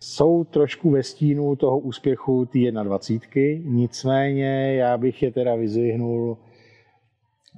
Jsou 0.03 0.43
trošku 0.43 0.89
ve 0.89 1.03
stínu 1.03 1.55
toho 1.55 1.79
úspěchu 1.79 2.45
té 2.45 2.71
21. 2.71 3.63
Nicméně 3.65 4.75
já 4.75 4.97
bych 4.97 5.23
je 5.23 5.31
teda 5.31 5.55
vyzvihnul, 5.55 6.37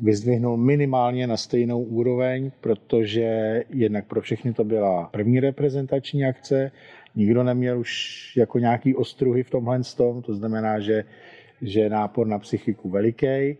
vyzvihnul 0.01 0.57
minimálně 0.57 1.27
na 1.27 1.37
stejnou 1.37 1.83
úroveň, 1.83 2.51
protože 2.61 3.63
jednak 3.69 4.07
pro 4.07 4.21
všechny 4.21 4.53
to 4.53 4.63
byla 4.63 5.09
první 5.13 5.39
reprezentační 5.39 6.25
akce, 6.25 6.71
Nikdo 7.15 7.43
neměl 7.43 7.79
už 7.79 8.33
jako 8.37 8.59
nějaký 8.59 8.95
ostruhy 8.95 9.43
v 9.43 9.49
tomhle 9.49 9.79
tom, 9.97 10.21
to 10.21 10.35
znamená, 10.35 10.79
že 10.79 11.03
že 11.61 11.79
je 11.79 11.89
nápor 11.89 12.27
na 12.27 12.39
psychiku 12.39 12.89
veliký. 12.89 13.57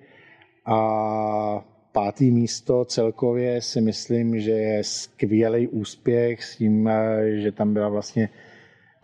A 0.66 1.66
pátý 1.92 2.32
místo 2.32 2.86
celkově 2.86 3.62
si 3.62 3.82
myslím, 3.82 4.40
že 4.40 4.52
je 4.52 4.84
skvělý 4.84 5.68
úspěch 5.68 6.44
s 6.44 6.56
tím, 6.56 6.90
že 7.36 7.52
tam 7.52 7.74
byla 7.74 7.90
vlastně 7.90 8.30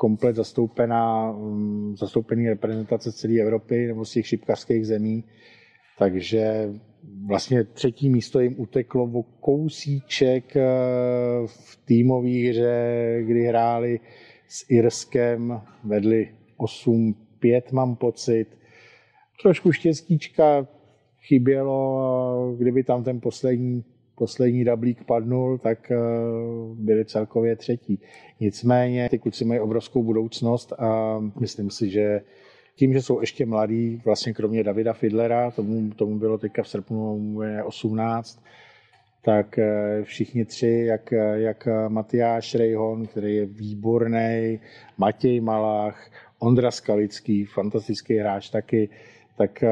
komplet 0.01 0.35
zastoupená, 0.35 1.31
mm, 1.31 1.95
zastoupený 1.97 2.49
reprezentace 2.49 3.11
celé 3.11 3.39
Evropy 3.39 3.87
nebo 3.87 4.05
z 4.05 4.11
těch 4.11 4.27
šipkařských 4.27 4.87
zemí. 4.87 5.23
Takže 5.99 6.69
vlastně 7.27 7.63
třetí 7.63 8.09
místo 8.09 8.39
jim 8.39 8.55
uteklo 8.57 9.03
o 9.03 9.23
kousíček 9.23 10.55
eh, 10.55 10.61
v 11.45 11.79
týmové 11.85 12.49
hře, 12.49 13.23
kdy 13.25 13.43
hráli 13.43 13.99
s 14.47 14.65
Irskem, 14.69 15.61
vedli 15.83 16.35
8-5, 16.59 17.61
mám 17.71 17.95
pocit. 17.95 18.45
Trošku 19.41 19.71
štěstíčka 19.71 20.67
chybělo, 21.27 22.55
kdyby 22.57 22.83
tam 22.83 23.03
ten 23.03 23.19
poslední, 23.19 23.83
poslední 24.21 24.63
dablík 24.63 25.03
padnul, 25.03 25.57
tak 25.57 25.91
eh, 25.91 25.97
byli 26.73 27.05
celkově 27.05 27.55
třetí. 27.55 27.99
Nicméně 28.39 29.10
ty 29.10 29.19
kluci 29.19 29.45
mají 29.45 29.60
obrovskou 29.60 30.03
budoucnost 30.03 30.73
a 30.79 31.19
myslím 31.39 31.69
si, 31.69 31.89
že 31.89 32.21
tím, 32.75 32.93
že 32.93 33.01
jsou 33.01 33.21
ještě 33.21 33.45
mladí, 33.45 34.01
vlastně 34.05 34.34
kromě 34.34 34.63
Davida 34.63 34.93
Fidlera, 34.93 35.51
tomu, 35.51 35.89
tomu 35.89 36.19
bylo 36.19 36.38
teďka 36.38 36.63
v 36.63 36.67
srpnu 36.67 37.39
18, 37.65 38.43
tak 39.25 39.60
eh, 39.60 40.03
všichni 40.03 40.45
tři, 40.45 40.84
jak, 40.88 41.12
jak 41.34 41.67
Matyáš 41.88 42.55
Rejhon, 42.55 43.05
který 43.05 43.36
je 43.36 43.45
výborný, 43.45 44.60
Matěj 44.97 45.41
Malách, 45.41 46.12
Ondra 46.39 46.71
Skalický, 46.71 47.45
fantastický 47.45 48.17
hráč 48.17 48.49
taky, 48.49 48.89
tak 49.38 49.63
eh, 49.63 49.69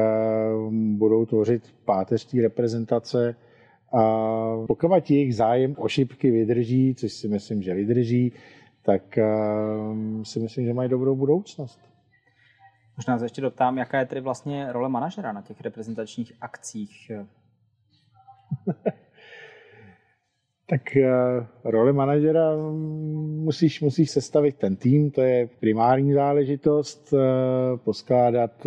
budou 0.70 1.26
tvořit 1.26 1.62
páteř 1.84 2.24
té 2.24 2.42
reprezentace. 2.42 3.36
A 3.92 4.02
pokud 4.66 5.10
jejich 5.10 5.36
zájem 5.36 5.74
o 5.78 5.88
šipky 5.88 6.30
vydrží, 6.30 6.94
což 6.94 7.12
si 7.12 7.28
myslím, 7.28 7.62
že 7.62 7.74
vydrží, 7.74 8.32
tak 8.82 9.18
eh, 9.18 9.24
si 10.22 10.40
myslím, 10.40 10.66
že 10.66 10.74
mají 10.74 10.90
dobrou 10.90 11.16
budoucnost. 11.16 11.80
Možná 12.96 13.18
se 13.18 13.24
ještě 13.24 13.40
doptám, 13.40 13.78
jaká 13.78 13.98
je 13.98 14.06
tedy 14.06 14.20
vlastně 14.20 14.72
role 14.72 14.88
manažera 14.88 15.32
na 15.32 15.42
těch 15.42 15.60
reprezentačních 15.60 16.32
akcích? 16.40 17.10
tak 20.66 20.96
eh, 20.96 21.10
role 21.64 21.92
manažera 21.92 22.56
musíš, 23.42 23.80
musíš 23.80 24.10
sestavit 24.10 24.56
ten 24.56 24.76
tým, 24.76 25.10
to 25.10 25.22
je 25.22 25.48
primární 25.60 26.12
záležitost, 26.12 27.14
poskládat 27.76 28.66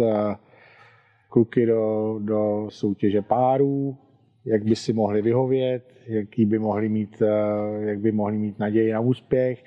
kluky 1.30 1.66
do, 1.66 2.20
do 2.20 2.68
soutěže 2.70 3.22
párů, 3.22 3.98
jak 4.46 4.64
by 4.64 4.76
si 4.76 4.94
mohli 4.94 5.22
vyhovět, 5.22 5.84
jaký 6.08 6.46
by 6.46 6.60
mohli 6.60 6.90
mít, 6.90 7.22
eh, 7.22 7.86
jak 7.86 8.00
by 8.00 8.12
mohli 8.12 8.38
mít 8.38 8.60
naději 8.60 8.94
na 8.94 9.00
úspěch. 9.00 9.64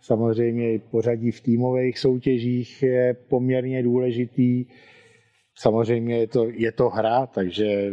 Samozřejmě 0.00 0.72
i 0.72 0.78
pořadí 0.78 1.30
v 1.30 1.40
týmových 1.40 1.98
soutěžích 1.98 2.82
je 2.82 3.16
poměrně 3.28 3.82
důležitý. 3.82 4.66
Samozřejmě 5.54 6.18
je 6.18 6.26
to, 6.26 6.48
je 6.50 6.72
to 6.72 6.88
hra, 6.88 7.26
takže, 7.26 7.66
eh, 7.66 7.90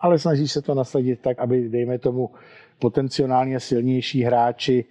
ale 0.00 0.18
snaží 0.18 0.48
se 0.48 0.62
to 0.62 0.74
nasledit 0.74 1.20
tak, 1.20 1.38
aby, 1.38 1.68
dejme 1.68 1.98
tomu, 1.98 2.30
potenciálně 2.78 3.60
silnější 3.60 4.22
hráči 4.22 4.84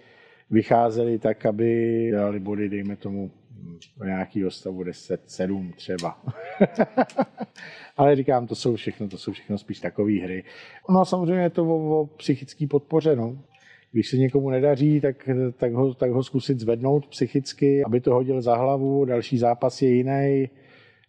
vycházeli 0.50 1.18
tak, 1.18 1.46
aby 1.46 2.10
dali 2.12 2.40
body, 2.40 2.68
dejme 2.68 2.96
tomu, 2.96 3.30
do 3.96 4.04
nějakého 4.04 4.50
stavu 4.50 4.82
10, 4.82 5.20
7 5.26 5.72
třeba. 5.76 6.22
Ale 7.96 8.16
říkám, 8.16 8.46
to 8.46 8.54
jsou 8.54 8.76
všechno, 8.76 9.08
to 9.08 9.18
jsou 9.18 9.32
všechno 9.32 9.58
spíš 9.58 9.80
takové 9.80 10.12
hry. 10.12 10.44
No 10.90 11.00
a 11.00 11.04
samozřejmě 11.04 11.42
je 11.42 11.50
to 11.50 11.64
o, 11.64 12.00
o 12.00 12.06
psychické 12.06 12.66
podpoře. 12.66 13.16
No. 13.16 13.38
Když 13.92 14.08
se 14.10 14.16
někomu 14.16 14.50
nedaří, 14.50 15.00
tak, 15.00 15.28
tak, 15.56 15.72
ho, 15.72 15.94
tak 15.94 16.10
ho 16.10 16.22
zkusit 16.22 16.60
zvednout 16.60 17.06
psychicky, 17.06 17.84
aby 17.84 18.00
to 18.00 18.14
hodil 18.14 18.42
za 18.42 18.56
hlavu. 18.56 19.04
Další 19.04 19.38
zápas 19.38 19.82
je 19.82 19.90
jiný. 19.90 20.48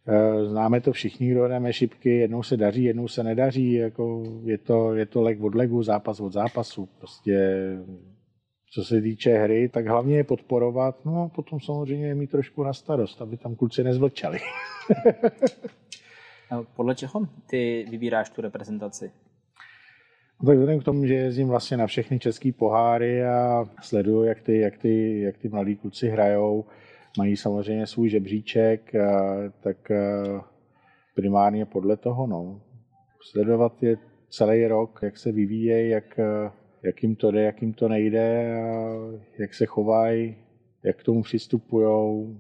Eh, 0.08 0.46
známe 0.46 0.82
to 0.82 0.92
všichni, 0.92 1.32
kdo 1.32 1.48
jdeme 1.48 1.74
šipky, 1.74 2.10
jednou 2.10 2.44
se 2.44 2.58
daří, 2.58 2.84
jednou 2.84 3.08
se 3.08 3.24
nedaří, 3.24 3.74
jako 3.74 4.24
je, 4.44 4.58
to, 4.58 4.94
je 4.94 5.06
to 5.06 5.22
leg 5.22 5.44
od 5.44 5.56
legu, 5.56 5.84
zápas 5.84 6.20
od 6.20 6.34
zápasu. 6.34 6.90
Prostě 6.98 7.60
co 8.74 8.84
se 8.84 9.02
týče 9.02 9.38
hry, 9.38 9.70
tak 9.70 9.88
hlavně 9.88 10.18
je 10.18 10.24
podporovat, 10.24 11.06
no 11.06 11.24
a 11.24 11.28
potom 11.28 11.60
samozřejmě 11.60 12.08
je 12.08 12.16
mít 12.16 12.32
trošku 12.32 12.64
na 12.64 12.74
starost, 12.74 13.22
aby 13.22 13.38
tam 13.38 13.56
kluci 13.56 13.84
nezvlčali. 13.84 14.40
Podle 16.76 16.96
čeho 16.96 17.28
ty 17.50 17.86
vybíráš 17.90 18.30
tu 18.30 18.42
reprezentaci? 18.42 19.12
No 20.42 20.48
tak 20.48 20.58
vzhledem 20.58 20.80
k 20.80 20.84
tomu, 20.84 21.06
že 21.06 21.14
jezdím 21.14 21.48
vlastně 21.48 21.78
na 21.78 21.88
všechny 21.88 22.20
české 22.20 22.52
poháry 22.52 23.26
a 23.26 23.66
sleduju, 23.82 24.24
jak 24.24 24.42
ty, 24.42 24.60
jak 24.60 24.78
ty, 24.78 25.22
jak 25.22 25.38
ty 25.38 25.50
mladí 25.50 25.76
kluci 25.76 26.10
hrajou, 26.10 26.66
mají 27.18 27.38
samozřejmě 27.38 27.88
svůj 27.88 28.10
žebříček, 28.10 28.96
a, 28.96 29.36
tak 29.60 29.92
a, 29.92 29.96
primárně 31.16 31.66
podle 31.66 31.98
toho, 31.98 32.28
no. 32.28 32.62
Sledovat 33.32 33.84
je 33.84 33.98
celý 34.30 34.68
rok, 34.68 35.00
jak 35.04 35.18
se 35.18 35.32
vyvíjejí, 35.32 35.90
jak, 35.90 36.20
jak 36.84 37.04
jim 37.04 37.16
to 37.16 37.32
jde, 37.32 37.42
jak 37.42 37.62
jim 37.62 37.74
to 37.74 37.88
nejde, 37.88 38.56
a 38.64 38.96
jak 39.40 39.54
se 39.54 39.66
chovají, 39.66 40.36
jak 40.84 40.98
k 40.98 41.04
tomu 41.04 41.24
přistupují. 41.24 42.38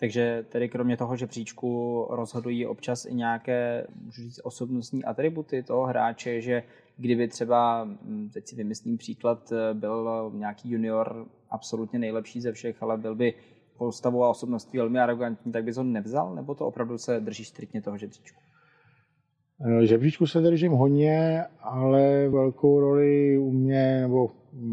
Takže 0.00 0.46
tedy 0.48 0.68
kromě 0.68 0.96
toho, 0.96 1.16
že 1.16 1.26
příčku 1.26 2.06
rozhodují 2.10 2.66
občas 2.66 3.04
i 3.04 3.14
nějaké, 3.14 3.86
můžu 4.04 4.22
říct, 4.22 4.40
osobnostní 4.42 5.04
atributy 5.04 5.62
toho 5.62 5.86
hráče, 5.86 6.40
že 6.40 6.62
kdyby 6.96 7.28
třeba, 7.28 7.84
hm, 7.84 8.30
teď 8.32 8.46
si 8.46 8.56
vymyslím 8.56 8.98
příklad, 8.98 9.52
byl 9.72 10.30
nějaký 10.34 10.70
junior 10.70 11.26
absolutně 11.50 11.98
nejlepší 11.98 12.40
ze 12.40 12.52
všech, 12.52 12.82
ale 12.82 12.98
byl 12.98 13.14
by 13.14 13.34
postavou 13.78 14.24
a 14.24 14.30
osobností 14.30 14.78
velmi 14.78 15.00
arrogantní, 15.00 15.52
tak 15.52 15.64
bys 15.64 15.76
ho 15.76 15.82
nevzal, 15.82 16.34
nebo 16.34 16.54
to 16.54 16.66
opravdu 16.66 16.98
se 16.98 17.20
drží 17.20 17.44
striktně 17.44 17.82
toho 17.82 17.98
žebříčku? 17.98 18.40
Eh, 19.66 19.86
žebříčku 19.86 20.26
se 20.26 20.40
držím 20.40 20.72
hodně, 20.72 21.44
ale 21.60 22.28
velkou 22.28 22.80
roli 22.80 23.38
u 23.38 23.50
mě, 23.50 24.00
nebo 24.00 24.30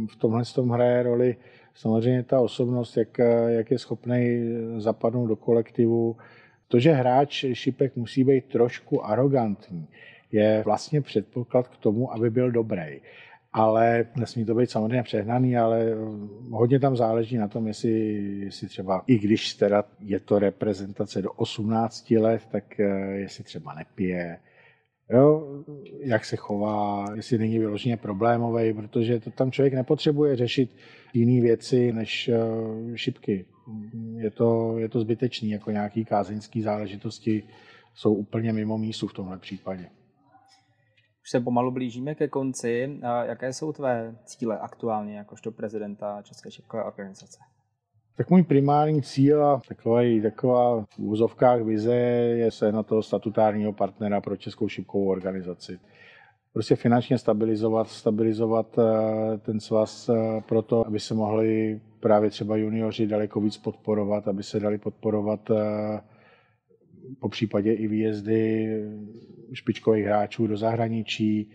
v 0.08 0.16
tomhle 0.16 0.44
tom 0.56 0.70
hraje 0.70 1.04
roli 1.04 1.36
samozřejmě 1.76 2.24
ta 2.24 2.40
osobnost, 2.40 2.98
jak, 2.98 3.18
jak 3.48 3.72
je 3.72 3.80
schopný 3.80 4.50
zapadnout 4.78 5.28
do 5.28 5.36
kolektivu. 5.36 6.16
To, 6.68 6.80
že 6.80 6.92
hráč 6.92 7.46
šipek 7.54 7.96
musí 7.96 8.24
být 8.24 8.46
trošku 8.46 9.06
arrogantní, 9.06 9.88
je 10.32 10.62
vlastně 10.66 11.02
předpoklad 11.02 11.68
k 11.68 11.78
tomu, 11.78 12.14
aby 12.14 12.30
byl 12.30 12.52
dobrý. 12.52 13.02
Ale 13.54 14.06
nesmí 14.16 14.46
to 14.46 14.56
být 14.56 14.70
samozřejmě 14.70 15.04
přehnaný, 15.04 15.58
ale 15.58 15.86
hodně 16.50 16.80
tam 16.80 16.96
záleží 16.96 17.38
na 17.38 17.48
tom, 17.48 17.68
jestli, 17.68 17.92
jestli 18.44 18.68
třeba, 18.68 19.04
i 19.08 19.20
když 19.20 19.54
teda 19.54 19.84
je 20.00 20.20
to 20.20 20.40
reprezentace 20.40 21.22
do 21.22 21.32
18 21.32 22.12
let, 22.12 22.42
tak 22.52 22.80
eh, 22.80 22.84
jestli 23.12 23.44
třeba 23.44 23.74
nepije, 23.74 24.38
jo, 25.10 25.64
jak 26.00 26.26
se 26.26 26.36
chová, 26.36 27.06
jestli 27.16 27.38
není 27.38 27.60
vyloženě 27.60 27.98
problémový, 27.98 28.74
protože 28.74 29.20
to 29.20 29.32
tam 29.32 29.52
člověk 29.52 29.74
nepotřebuje 29.74 30.36
řešit 30.36 30.76
jiné 31.14 31.42
věci 31.42 31.94
než 31.94 32.30
uh, 32.30 32.96
šipky. 32.96 33.46
Je 34.18 34.32
to, 34.32 34.78
je 34.78 34.90
to 34.90 35.00
zbytečný, 35.00 35.50
jako 35.50 35.72
nějaký 35.72 36.06
kázeňský 36.06 36.62
záležitosti 36.62 37.44
jsou 37.96 38.14
úplně 38.14 38.54
mimo 38.54 38.78
mísu 38.78 39.08
v 39.08 39.14
tomhle 39.14 39.38
případě. 39.38 39.90
Už 41.24 41.30
se 41.30 41.40
pomalu 41.40 41.72
blížíme 41.72 42.16
ke 42.16 42.28
konci. 42.28 43.00
Jaké 43.24 43.54
jsou 43.54 43.72
tvé 43.72 44.16
cíle 44.26 44.60
aktuálně 44.60 45.18
jakožto 45.18 45.52
prezidenta 45.52 46.22
České 46.22 46.52
šipkové 46.52 46.84
organizace? 46.84 47.40
Tak 48.18 48.30
můj 48.30 48.44
primární 48.44 49.02
cíl 49.02 49.46
a 49.46 49.62
taková, 49.68 50.02
taková 50.22 50.82
v 50.82 51.00
úzovkách 51.00 51.62
vize 51.62 51.96
je 51.96 52.52
se 52.52 52.72
na 52.72 52.84
toho 52.84 53.04
statutárního 53.04 53.74
partnera 53.74 54.22
pro 54.22 54.38
Českou 54.38 54.68
šipkovou 54.68 55.10
organizaci. 55.10 55.80
Prostě 56.54 56.76
finančně 56.76 57.18
stabilizovat, 57.18 57.90
stabilizovat 57.90 58.80
eh, 58.80 59.38
ten 59.38 59.60
svaz 59.60 60.10
eh, 60.10 60.42
proto, 60.48 60.88
aby 60.88 61.00
se 61.00 61.14
mohli 61.14 61.82
právě 62.00 62.30
třeba 62.30 62.56
junioři 62.56 63.08
daleko 63.08 63.42
víc 63.42 63.58
podporovat, 63.58 64.28
aby 64.28 64.44
se 64.44 64.60
dali 64.60 64.78
podporovat 64.78 65.52
eh, 65.52 66.02
po 67.20 67.30
případě 67.30 67.74
i 67.74 67.88
výjezdy 67.88 68.68
špičkových 69.54 70.06
hráčů 70.06 70.48
do 70.48 70.58
zahraničí, 70.58 71.52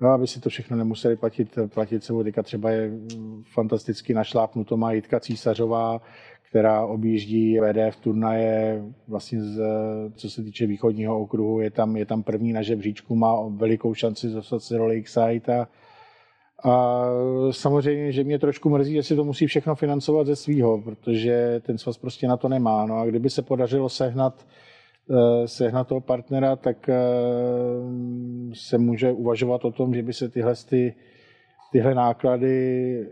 No, 0.00 0.08
aby 0.08 0.26
si 0.26 0.40
to 0.40 0.48
všechno 0.48 0.76
nemuseli 0.76 1.16
platit, 1.16 1.58
platit 1.74 2.04
sebou. 2.04 2.22
Teďka 2.22 2.42
třeba 2.42 2.70
je 2.70 2.90
fantasticky 3.54 4.14
našlápnuto 4.14 4.76
má 4.76 4.92
Jitka 4.92 5.20
Císařová, 5.20 6.00
která 6.52 6.86
objíždí 6.86 7.58
VDF 7.60 7.96
turnaje, 7.96 8.82
vlastně 9.08 9.40
z, 9.40 9.60
co 10.14 10.30
se 10.30 10.42
týče 10.42 10.66
východního 10.66 11.20
okruhu, 11.20 11.60
je 11.60 11.70
tam, 11.70 11.96
je 11.96 12.06
tam 12.06 12.22
první 12.22 12.52
na 12.52 12.62
žebříčku, 12.62 13.16
má 13.16 13.48
velikou 13.48 13.94
šanci 13.94 14.28
dostat 14.28 14.62
se 14.62 14.76
do 14.76 14.86
Lakeside 14.86 15.58
a, 15.58 15.68
A 16.64 17.06
samozřejmě, 17.50 18.12
že 18.12 18.24
mě 18.24 18.38
trošku 18.38 18.70
mrzí, 18.70 18.94
že 18.94 19.02
si 19.02 19.16
to 19.16 19.24
musí 19.24 19.46
všechno 19.46 19.74
financovat 19.74 20.26
ze 20.26 20.36
svýho, 20.36 20.82
protože 20.82 21.60
ten 21.66 21.78
svaz 21.78 21.98
prostě 21.98 22.28
na 22.28 22.36
to 22.36 22.48
nemá. 22.48 22.86
No 22.86 22.98
a 22.98 23.06
kdyby 23.06 23.30
se 23.30 23.42
podařilo 23.42 23.88
sehnat, 23.88 24.46
eh, 24.46 24.71
sehnat 25.46 25.88
toho 25.88 26.00
partnera, 26.00 26.56
tak 26.56 26.88
eh, 26.88 26.96
se 28.54 28.78
může 28.78 29.12
uvažovat 29.12 29.64
o 29.64 29.72
tom, 29.72 29.94
že 29.94 30.02
by 30.02 30.12
se 30.12 30.28
tyhle, 30.28 30.54
ty, 30.68 30.94
tyhle 31.72 31.94
náklady 31.94 33.08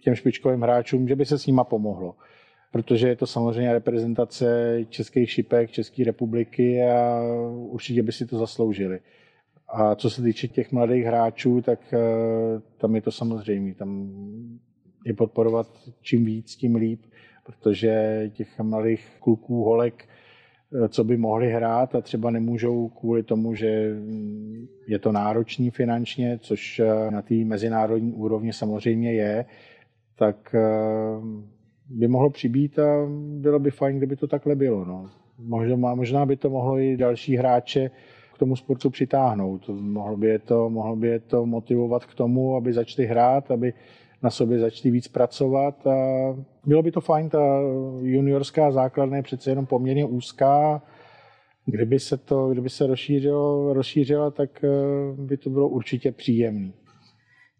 těm 0.00 0.14
špičkovým 0.14 0.60
hráčům, 0.62 1.08
že 1.08 1.16
by 1.16 1.24
se 1.24 1.38
s 1.38 1.46
nima 1.46 1.64
pomohlo. 1.64 2.14
Protože 2.72 3.08
je 3.08 3.16
to 3.16 3.26
samozřejmě 3.26 3.72
reprezentace 3.72 4.78
českých 4.88 5.30
šipek, 5.30 5.70
České 5.70 6.04
republiky 6.04 6.82
a 6.82 7.22
určitě 7.56 8.02
by 8.02 8.12
si 8.12 8.26
to 8.26 8.38
zasloužili. 8.38 9.00
A 9.68 9.94
co 9.94 10.10
se 10.10 10.22
týče 10.22 10.48
těch 10.48 10.72
mladých 10.72 11.04
hráčů, 11.04 11.62
tak 11.62 11.94
eh, 11.94 11.98
tam 12.78 12.94
je 12.94 13.02
to 13.02 13.10
samozřejmě. 13.10 13.74
Tam 13.74 14.10
je 15.06 15.14
podporovat 15.14 15.66
čím 16.00 16.24
víc, 16.24 16.56
tím 16.56 16.74
líp, 16.74 17.02
protože 17.46 18.22
těch 18.34 18.58
mladých 18.58 19.06
kluků, 19.20 19.64
holek, 19.64 20.04
eh, 20.08 20.19
co 20.88 21.04
by 21.04 21.16
mohli 21.16 21.52
hrát 21.52 21.94
a 21.94 22.00
třeba 22.00 22.30
nemůžou 22.30 22.88
kvůli 22.88 23.22
tomu, 23.22 23.54
že 23.54 23.96
je 24.86 24.98
to 24.98 25.12
náročný 25.12 25.70
finančně, 25.70 26.38
což 26.38 26.78
eh, 26.78 27.10
na 27.10 27.22
té 27.22 27.34
mezinárodní 27.34 28.12
úrovni 28.12 28.52
samozřejmě 28.52 29.12
je, 29.12 29.44
tak 30.16 30.54
by 31.90 32.08
mohlo 32.08 32.30
přibít 32.30 32.78
a 32.78 33.06
bylo 33.40 33.58
by 33.58 33.70
fajn, 33.70 33.96
kdyby 33.96 34.16
to 34.16 34.26
takhle 34.26 34.54
bylo. 34.54 34.84
No. 34.84 35.10
Možná, 35.38 35.94
možná 35.94 36.26
by 36.26 36.36
to 36.36 36.50
mohlo 36.50 36.78
i 36.78 36.96
další 36.96 37.36
hráče 37.36 37.90
tomu 38.40 38.56
sportu 38.56 38.90
přitáhnout. 38.90 39.68
Mohlo 39.68 40.16
by 40.16 40.26
je 40.26 40.38
to, 40.38 40.70
mohlo 40.70 40.96
by 40.96 41.08
je 41.08 41.20
to 41.20 41.46
motivovat 41.46 42.06
k 42.06 42.14
tomu, 42.14 42.56
aby 42.56 42.72
začali 42.72 43.08
hrát, 43.08 43.50
aby 43.50 43.72
na 44.22 44.30
sobě 44.30 44.58
začali 44.58 44.90
víc 44.90 45.08
pracovat. 45.08 45.86
A 45.86 45.96
bylo 46.66 46.82
by 46.82 46.92
to 46.92 47.00
fajn, 47.00 47.28
ta 47.28 47.60
juniorská 48.00 48.72
základna 48.72 49.16
je 49.16 49.22
přece 49.22 49.50
jenom 49.50 49.66
poměrně 49.66 50.04
úzká. 50.04 50.82
Kdyby 51.66 52.00
se 52.00 52.16
to 52.16 52.48
kdyby 52.48 52.70
se 52.70 52.86
rozšířilo, 52.86 53.72
rozšířila, 53.72 54.30
tak 54.30 54.64
eh, 54.64 54.68
by 55.16 55.36
to 55.36 55.50
bylo 55.50 55.68
určitě 55.68 56.12
příjemné. 56.12 56.72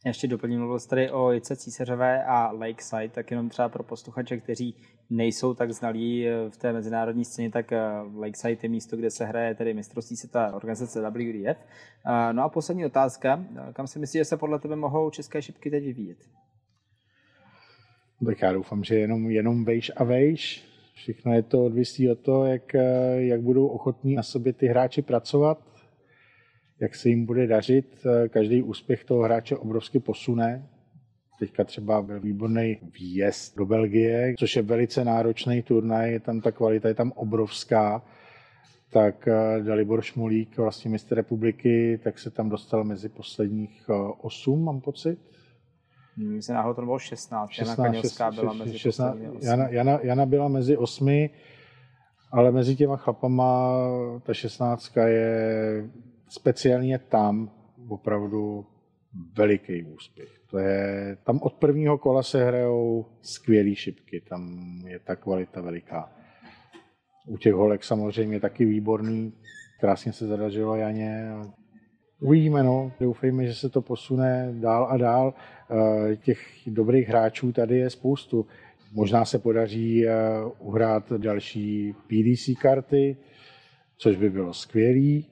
Ještě 0.07 0.29
doplním, 0.29 0.59
mluvil 0.59 0.79
jste 0.79 0.91
tady 0.91 1.11
o 1.11 1.33
Jice 1.33 1.57
Císařové 1.57 2.25
a 2.25 2.53
Lakeside, 2.53 3.09
tak 3.09 3.31
jenom 3.31 3.49
třeba 3.49 3.69
pro 3.69 3.83
posluchače, 3.83 4.37
kteří 4.37 4.75
nejsou 5.11 5.55
tak 5.55 5.73
znalí 5.73 6.29
eh, 6.29 6.51
v 6.51 6.57
té 6.57 6.73
mezinárodní 6.73 7.25
scéně, 7.25 7.51
tak 7.51 7.73
eh, 7.73 7.81
Lakeside 8.19 8.59
je 8.63 8.69
místo, 8.69 8.97
kde 8.97 9.11
se 9.11 9.25
hraje 9.25 9.55
tedy 9.55 9.75
mistrovství 9.75 10.17
světa 10.17 10.55
organizace 10.55 11.11
WDF. 11.11 11.67
No 12.33 12.43
a 12.43 12.49
poslední 12.49 12.87
otázka, 12.87 13.45
kam 13.73 13.87
si 13.87 13.99
myslíš, 13.99 14.21
že 14.21 14.25
se 14.25 14.37
podle 14.37 14.59
tebe 14.59 14.77
mohou 14.77 15.11
české 15.11 15.43
šipky 15.43 15.71
teď 15.71 15.85
vyvíjet? 15.85 16.19
Tak 18.27 18.43
já 18.43 18.53
doufám, 18.53 18.85
že 18.85 18.95
jenom, 18.95 19.31
jenom 19.31 19.65
vejš 19.65 19.93
a 19.97 20.05
vejš. 20.05 20.65
Všechno 20.95 21.35
je 21.35 21.43
to 21.43 21.65
odvisí 21.65 22.11
od 22.11 22.19
toho, 22.19 22.47
jak, 22.47 22.75
jak 23.17 23.41
budou 23.41 23.67
ochotní 23.67 24.15
na 24.15 24.23
sobě 24.23 24.53
ty 24.53 24.67
hráči 24.67 25.03
pracovat 25.03 25.71
jak 26.81 26.95
se 26.95 27.09
jim 27.09 27.27
bude 27.27 27.47
dařit. 27.47 28.07
Každý 28.29 28.63
úspěch 28.63 29.05
toho 29.05 29.23
hráče 29.23 29.57
obrovsky 29.57 30.01
posune. 30.01 30.69
Teďka 31.39 31.65
třeba 31.65 32.03
byl 32.03 32.21
výborný 32.21 32.79
výjezd 32.99 33.57
do 33.57 33.67
Belgie, 33.67 34.35
což 34.39 34.57
je 34.57 34.63
velice 34.63 35.05
náročný 35.05 35.63
turnaj, 35.63 36.21
tam 36.21 36.41
ta 36.41 36.53
kvalita 36.53 36.89
je 36.89 36.95
tam 36.95 37.13
obrovská. 37.13 38.03
Tak 38.93 39.29
eh, 39.29 39.63
Dalibor 39.63 40.03
Šmulík, 40.03 40.57
vlastně 40.57 40.91
mistr 40.91 41.15
republiky, 41.15 42.01
tak 42.05 42.19
se 42.19 42.31
tam 42.31 42.49
dostal 42.49 42.85
mezi 42.85 43.09
posledních 43.09 43.85
eh, 43.91 43.93
osm, 44.21 44.65
mám 44.65 44.81
pocit. 44.81 45.19
Myslím, 46.17 46.41
že 46.41 46.53
náhodou 46.53 46.75
to 46.75 46.83
bylo 46.83 46.99
16. 46.99 47.51
16 47.51 47.79
Jana 47.79 47.91
Kaňovská 47.91 48.31
byla 48.31 48.53
mezi 48.53 48.79
16, 48.79 49.19
Jana, 49.43 49.69
Jana, 49.69 49.99
Jana 50.03 50.27
byla 50.27 50.49
mezi 50.49 50.77
osmi, 50.77 51.31
ale 52.33 52.51
mezi 52.51 52.77
těma 52.77 52.97
chlapama 52.97 53.79
ta 54.23 54.35
šestnáctka 54.35 55.09
je 55.09 55.91
speciálně 56.29 56.99
tam 56.99 57.51
opravdu 57.89 58.67
veliký 59.37 59.83
úspěch. 59.83 60.41
To 60.51 60.59
je, 60.59 61.17
tam 61.25 61.39
od 61.43 61.55
prvního 61.55 61.99
kola 61.99 62.23
se 62.23 62.45
hrajou 62.45 63.07
skvělé 63.23 63.75
šipky, 63.75 64.21
tam 64.21 64.61
je 64.87 64.99
ta 64.99 65.17
kvalita 65.17 65.61
veliká. 65.61 66.13
U 67.27 67.37
těch 67.37 67.55
holek 67.55 67.85
samozřejmě 67.85 68.41
taky 68.41 68.65
výborný, 68.65 69.33
krásně 69.81 70.13
se 70.13 70.27
zadařilo 70.27 70.77
Janě. 70.77 71.33
Uvidíme, 72.21 72.63
no. 72.63 72.93
Doufejme, 73.01 73.47
že 73.47 73.55
se 73.55 73.69
to 73.69 73.83
posune 73.83 74.49
dál 74.53 74.87
a 74.91 74.97
dál. 74.97 75.35
Eh, 75.71 76.17
těch 76.17 76.39
dobrých 76.67 77.09
hráčů 77.09 77.53
tady 77.53 77.79
je 77.79 77.91
spoustu. 77.91 78.47
Možná 78.93 79.25
se 79.25 79.39
podaří 79.39 80.07
eh, 80.07 80.13
uhrát 80.59 81.13
další 81.13 81.95
PDC 82.07 82.61
karty, 82.63 83.17
což 83.97 84.17
by 84.17 84.31
bylo 84.31 84.55
skvělé. 84.55 85.23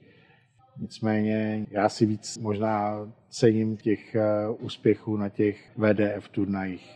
Nicméně 0.77 1.65
já 1.71 1.89
si 1.89 2.05
víc 2.05 2.37
možná 2.37 3.07
cením 3.29 3.77
těch 3.77 4.15
eh, 4.15 4.49
úspěchů 4.59 5.17
na 5.17 5.29
těch 5.29 5.71
VDF 5.77 6.29
turnajích. 6.29 6.95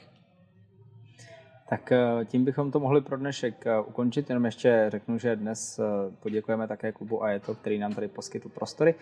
Tak 1.69 1.93
tím 2.25 2.45
bychom 2.45 2.71
to 2.71 2.79
mohli 2.79 3.01
pro 3.01 3.17
dnešek 3.17 3.65
ukončit, 3.85 4.29
jenom 4.29 4.45
ještě 4.45 4.85
řeknu, 4.87 5.17
že 5.17 5.35
dnes 5.35 5.79
poděkujeme 6.19 6.67
také 6.67 6.91
klubu 6.91 7.23
AETO, 7.23 7.55
který 7.55 7.79
nám 7.79 7.93
tady 7.93 8.07
poskytl 8.07 8.49
prostory. 8.49 8.95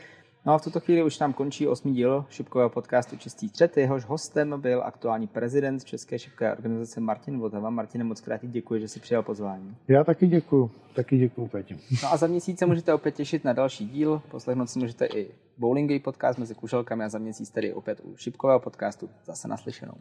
No 0.45 0.54
a 0.54 0.58
v 0.58 0.63
tuto 0.63 0.80
chvíli 0.80 1.04
už 1.04 1.19
nám 1.19 1.34
končí 1.34 1.67
osmý 1.67 1.93
díl 1.93 2.25
šipkového 2.30 2.69
podcastu 2.69 3.17
Čistý 3.17 3.49
střed. 3.49 3.77
Jehož 3.77 4.06
hostem 4.06 4.62
byl 4.62 4.84
aktuální 4.84 5.27
prezident 5.27 5.84
České 5.84 6.19
šipkové 6.19 6.51
organizace 6.51 6.99
Martin 6.99 7.39
Votava. 7.39 7.69
Martin, 7.69 8.04
moc 8.04 8.21
krát 8.21 8.41
děkuji, 8.43 8.82
že 8.82 8.88
jsi 8.88 8.99
přijal 8.99 9.23
pozvání. 9.23 9.75
Já 9.88 10.04
taky 10.04 10.27
děkuji. 10.27 10.71
Taky 10.95 11.17
děkuji, 11.17 11.47
Petě. 11.47 11.77
No 12.04 12.13
a 12.13 12.17
za 12.17 12.27
měsíc 12.27 12.60
se 12.60 12.65
můžete 12.65 12.93
opět 12.93 13.15
těšit 13.15 13.45
na 13.45 13.54
další 13.54 13.88
díl. 13.88 14.21
Poslechnout 14.32 14.69
si 14.69 14.80
můžete 14.80 15.06
i 15.06 15.32
bowlingový 15.58 15.99
podcast 15.99 16.39
mezi 16.39 16.56
kuželkami 16.56 17.04
a 17.04 17.10
za 17.10 17.19
měsíc 17.19 17.49
tedy 17.49 17.73
opět 17.73 18.01
u 18.04 18.17
šipkového 18.17 18.60
podcastu. 18.60 19.10
Zase 19.25 19.47
naslyšenou. 19.47 19.93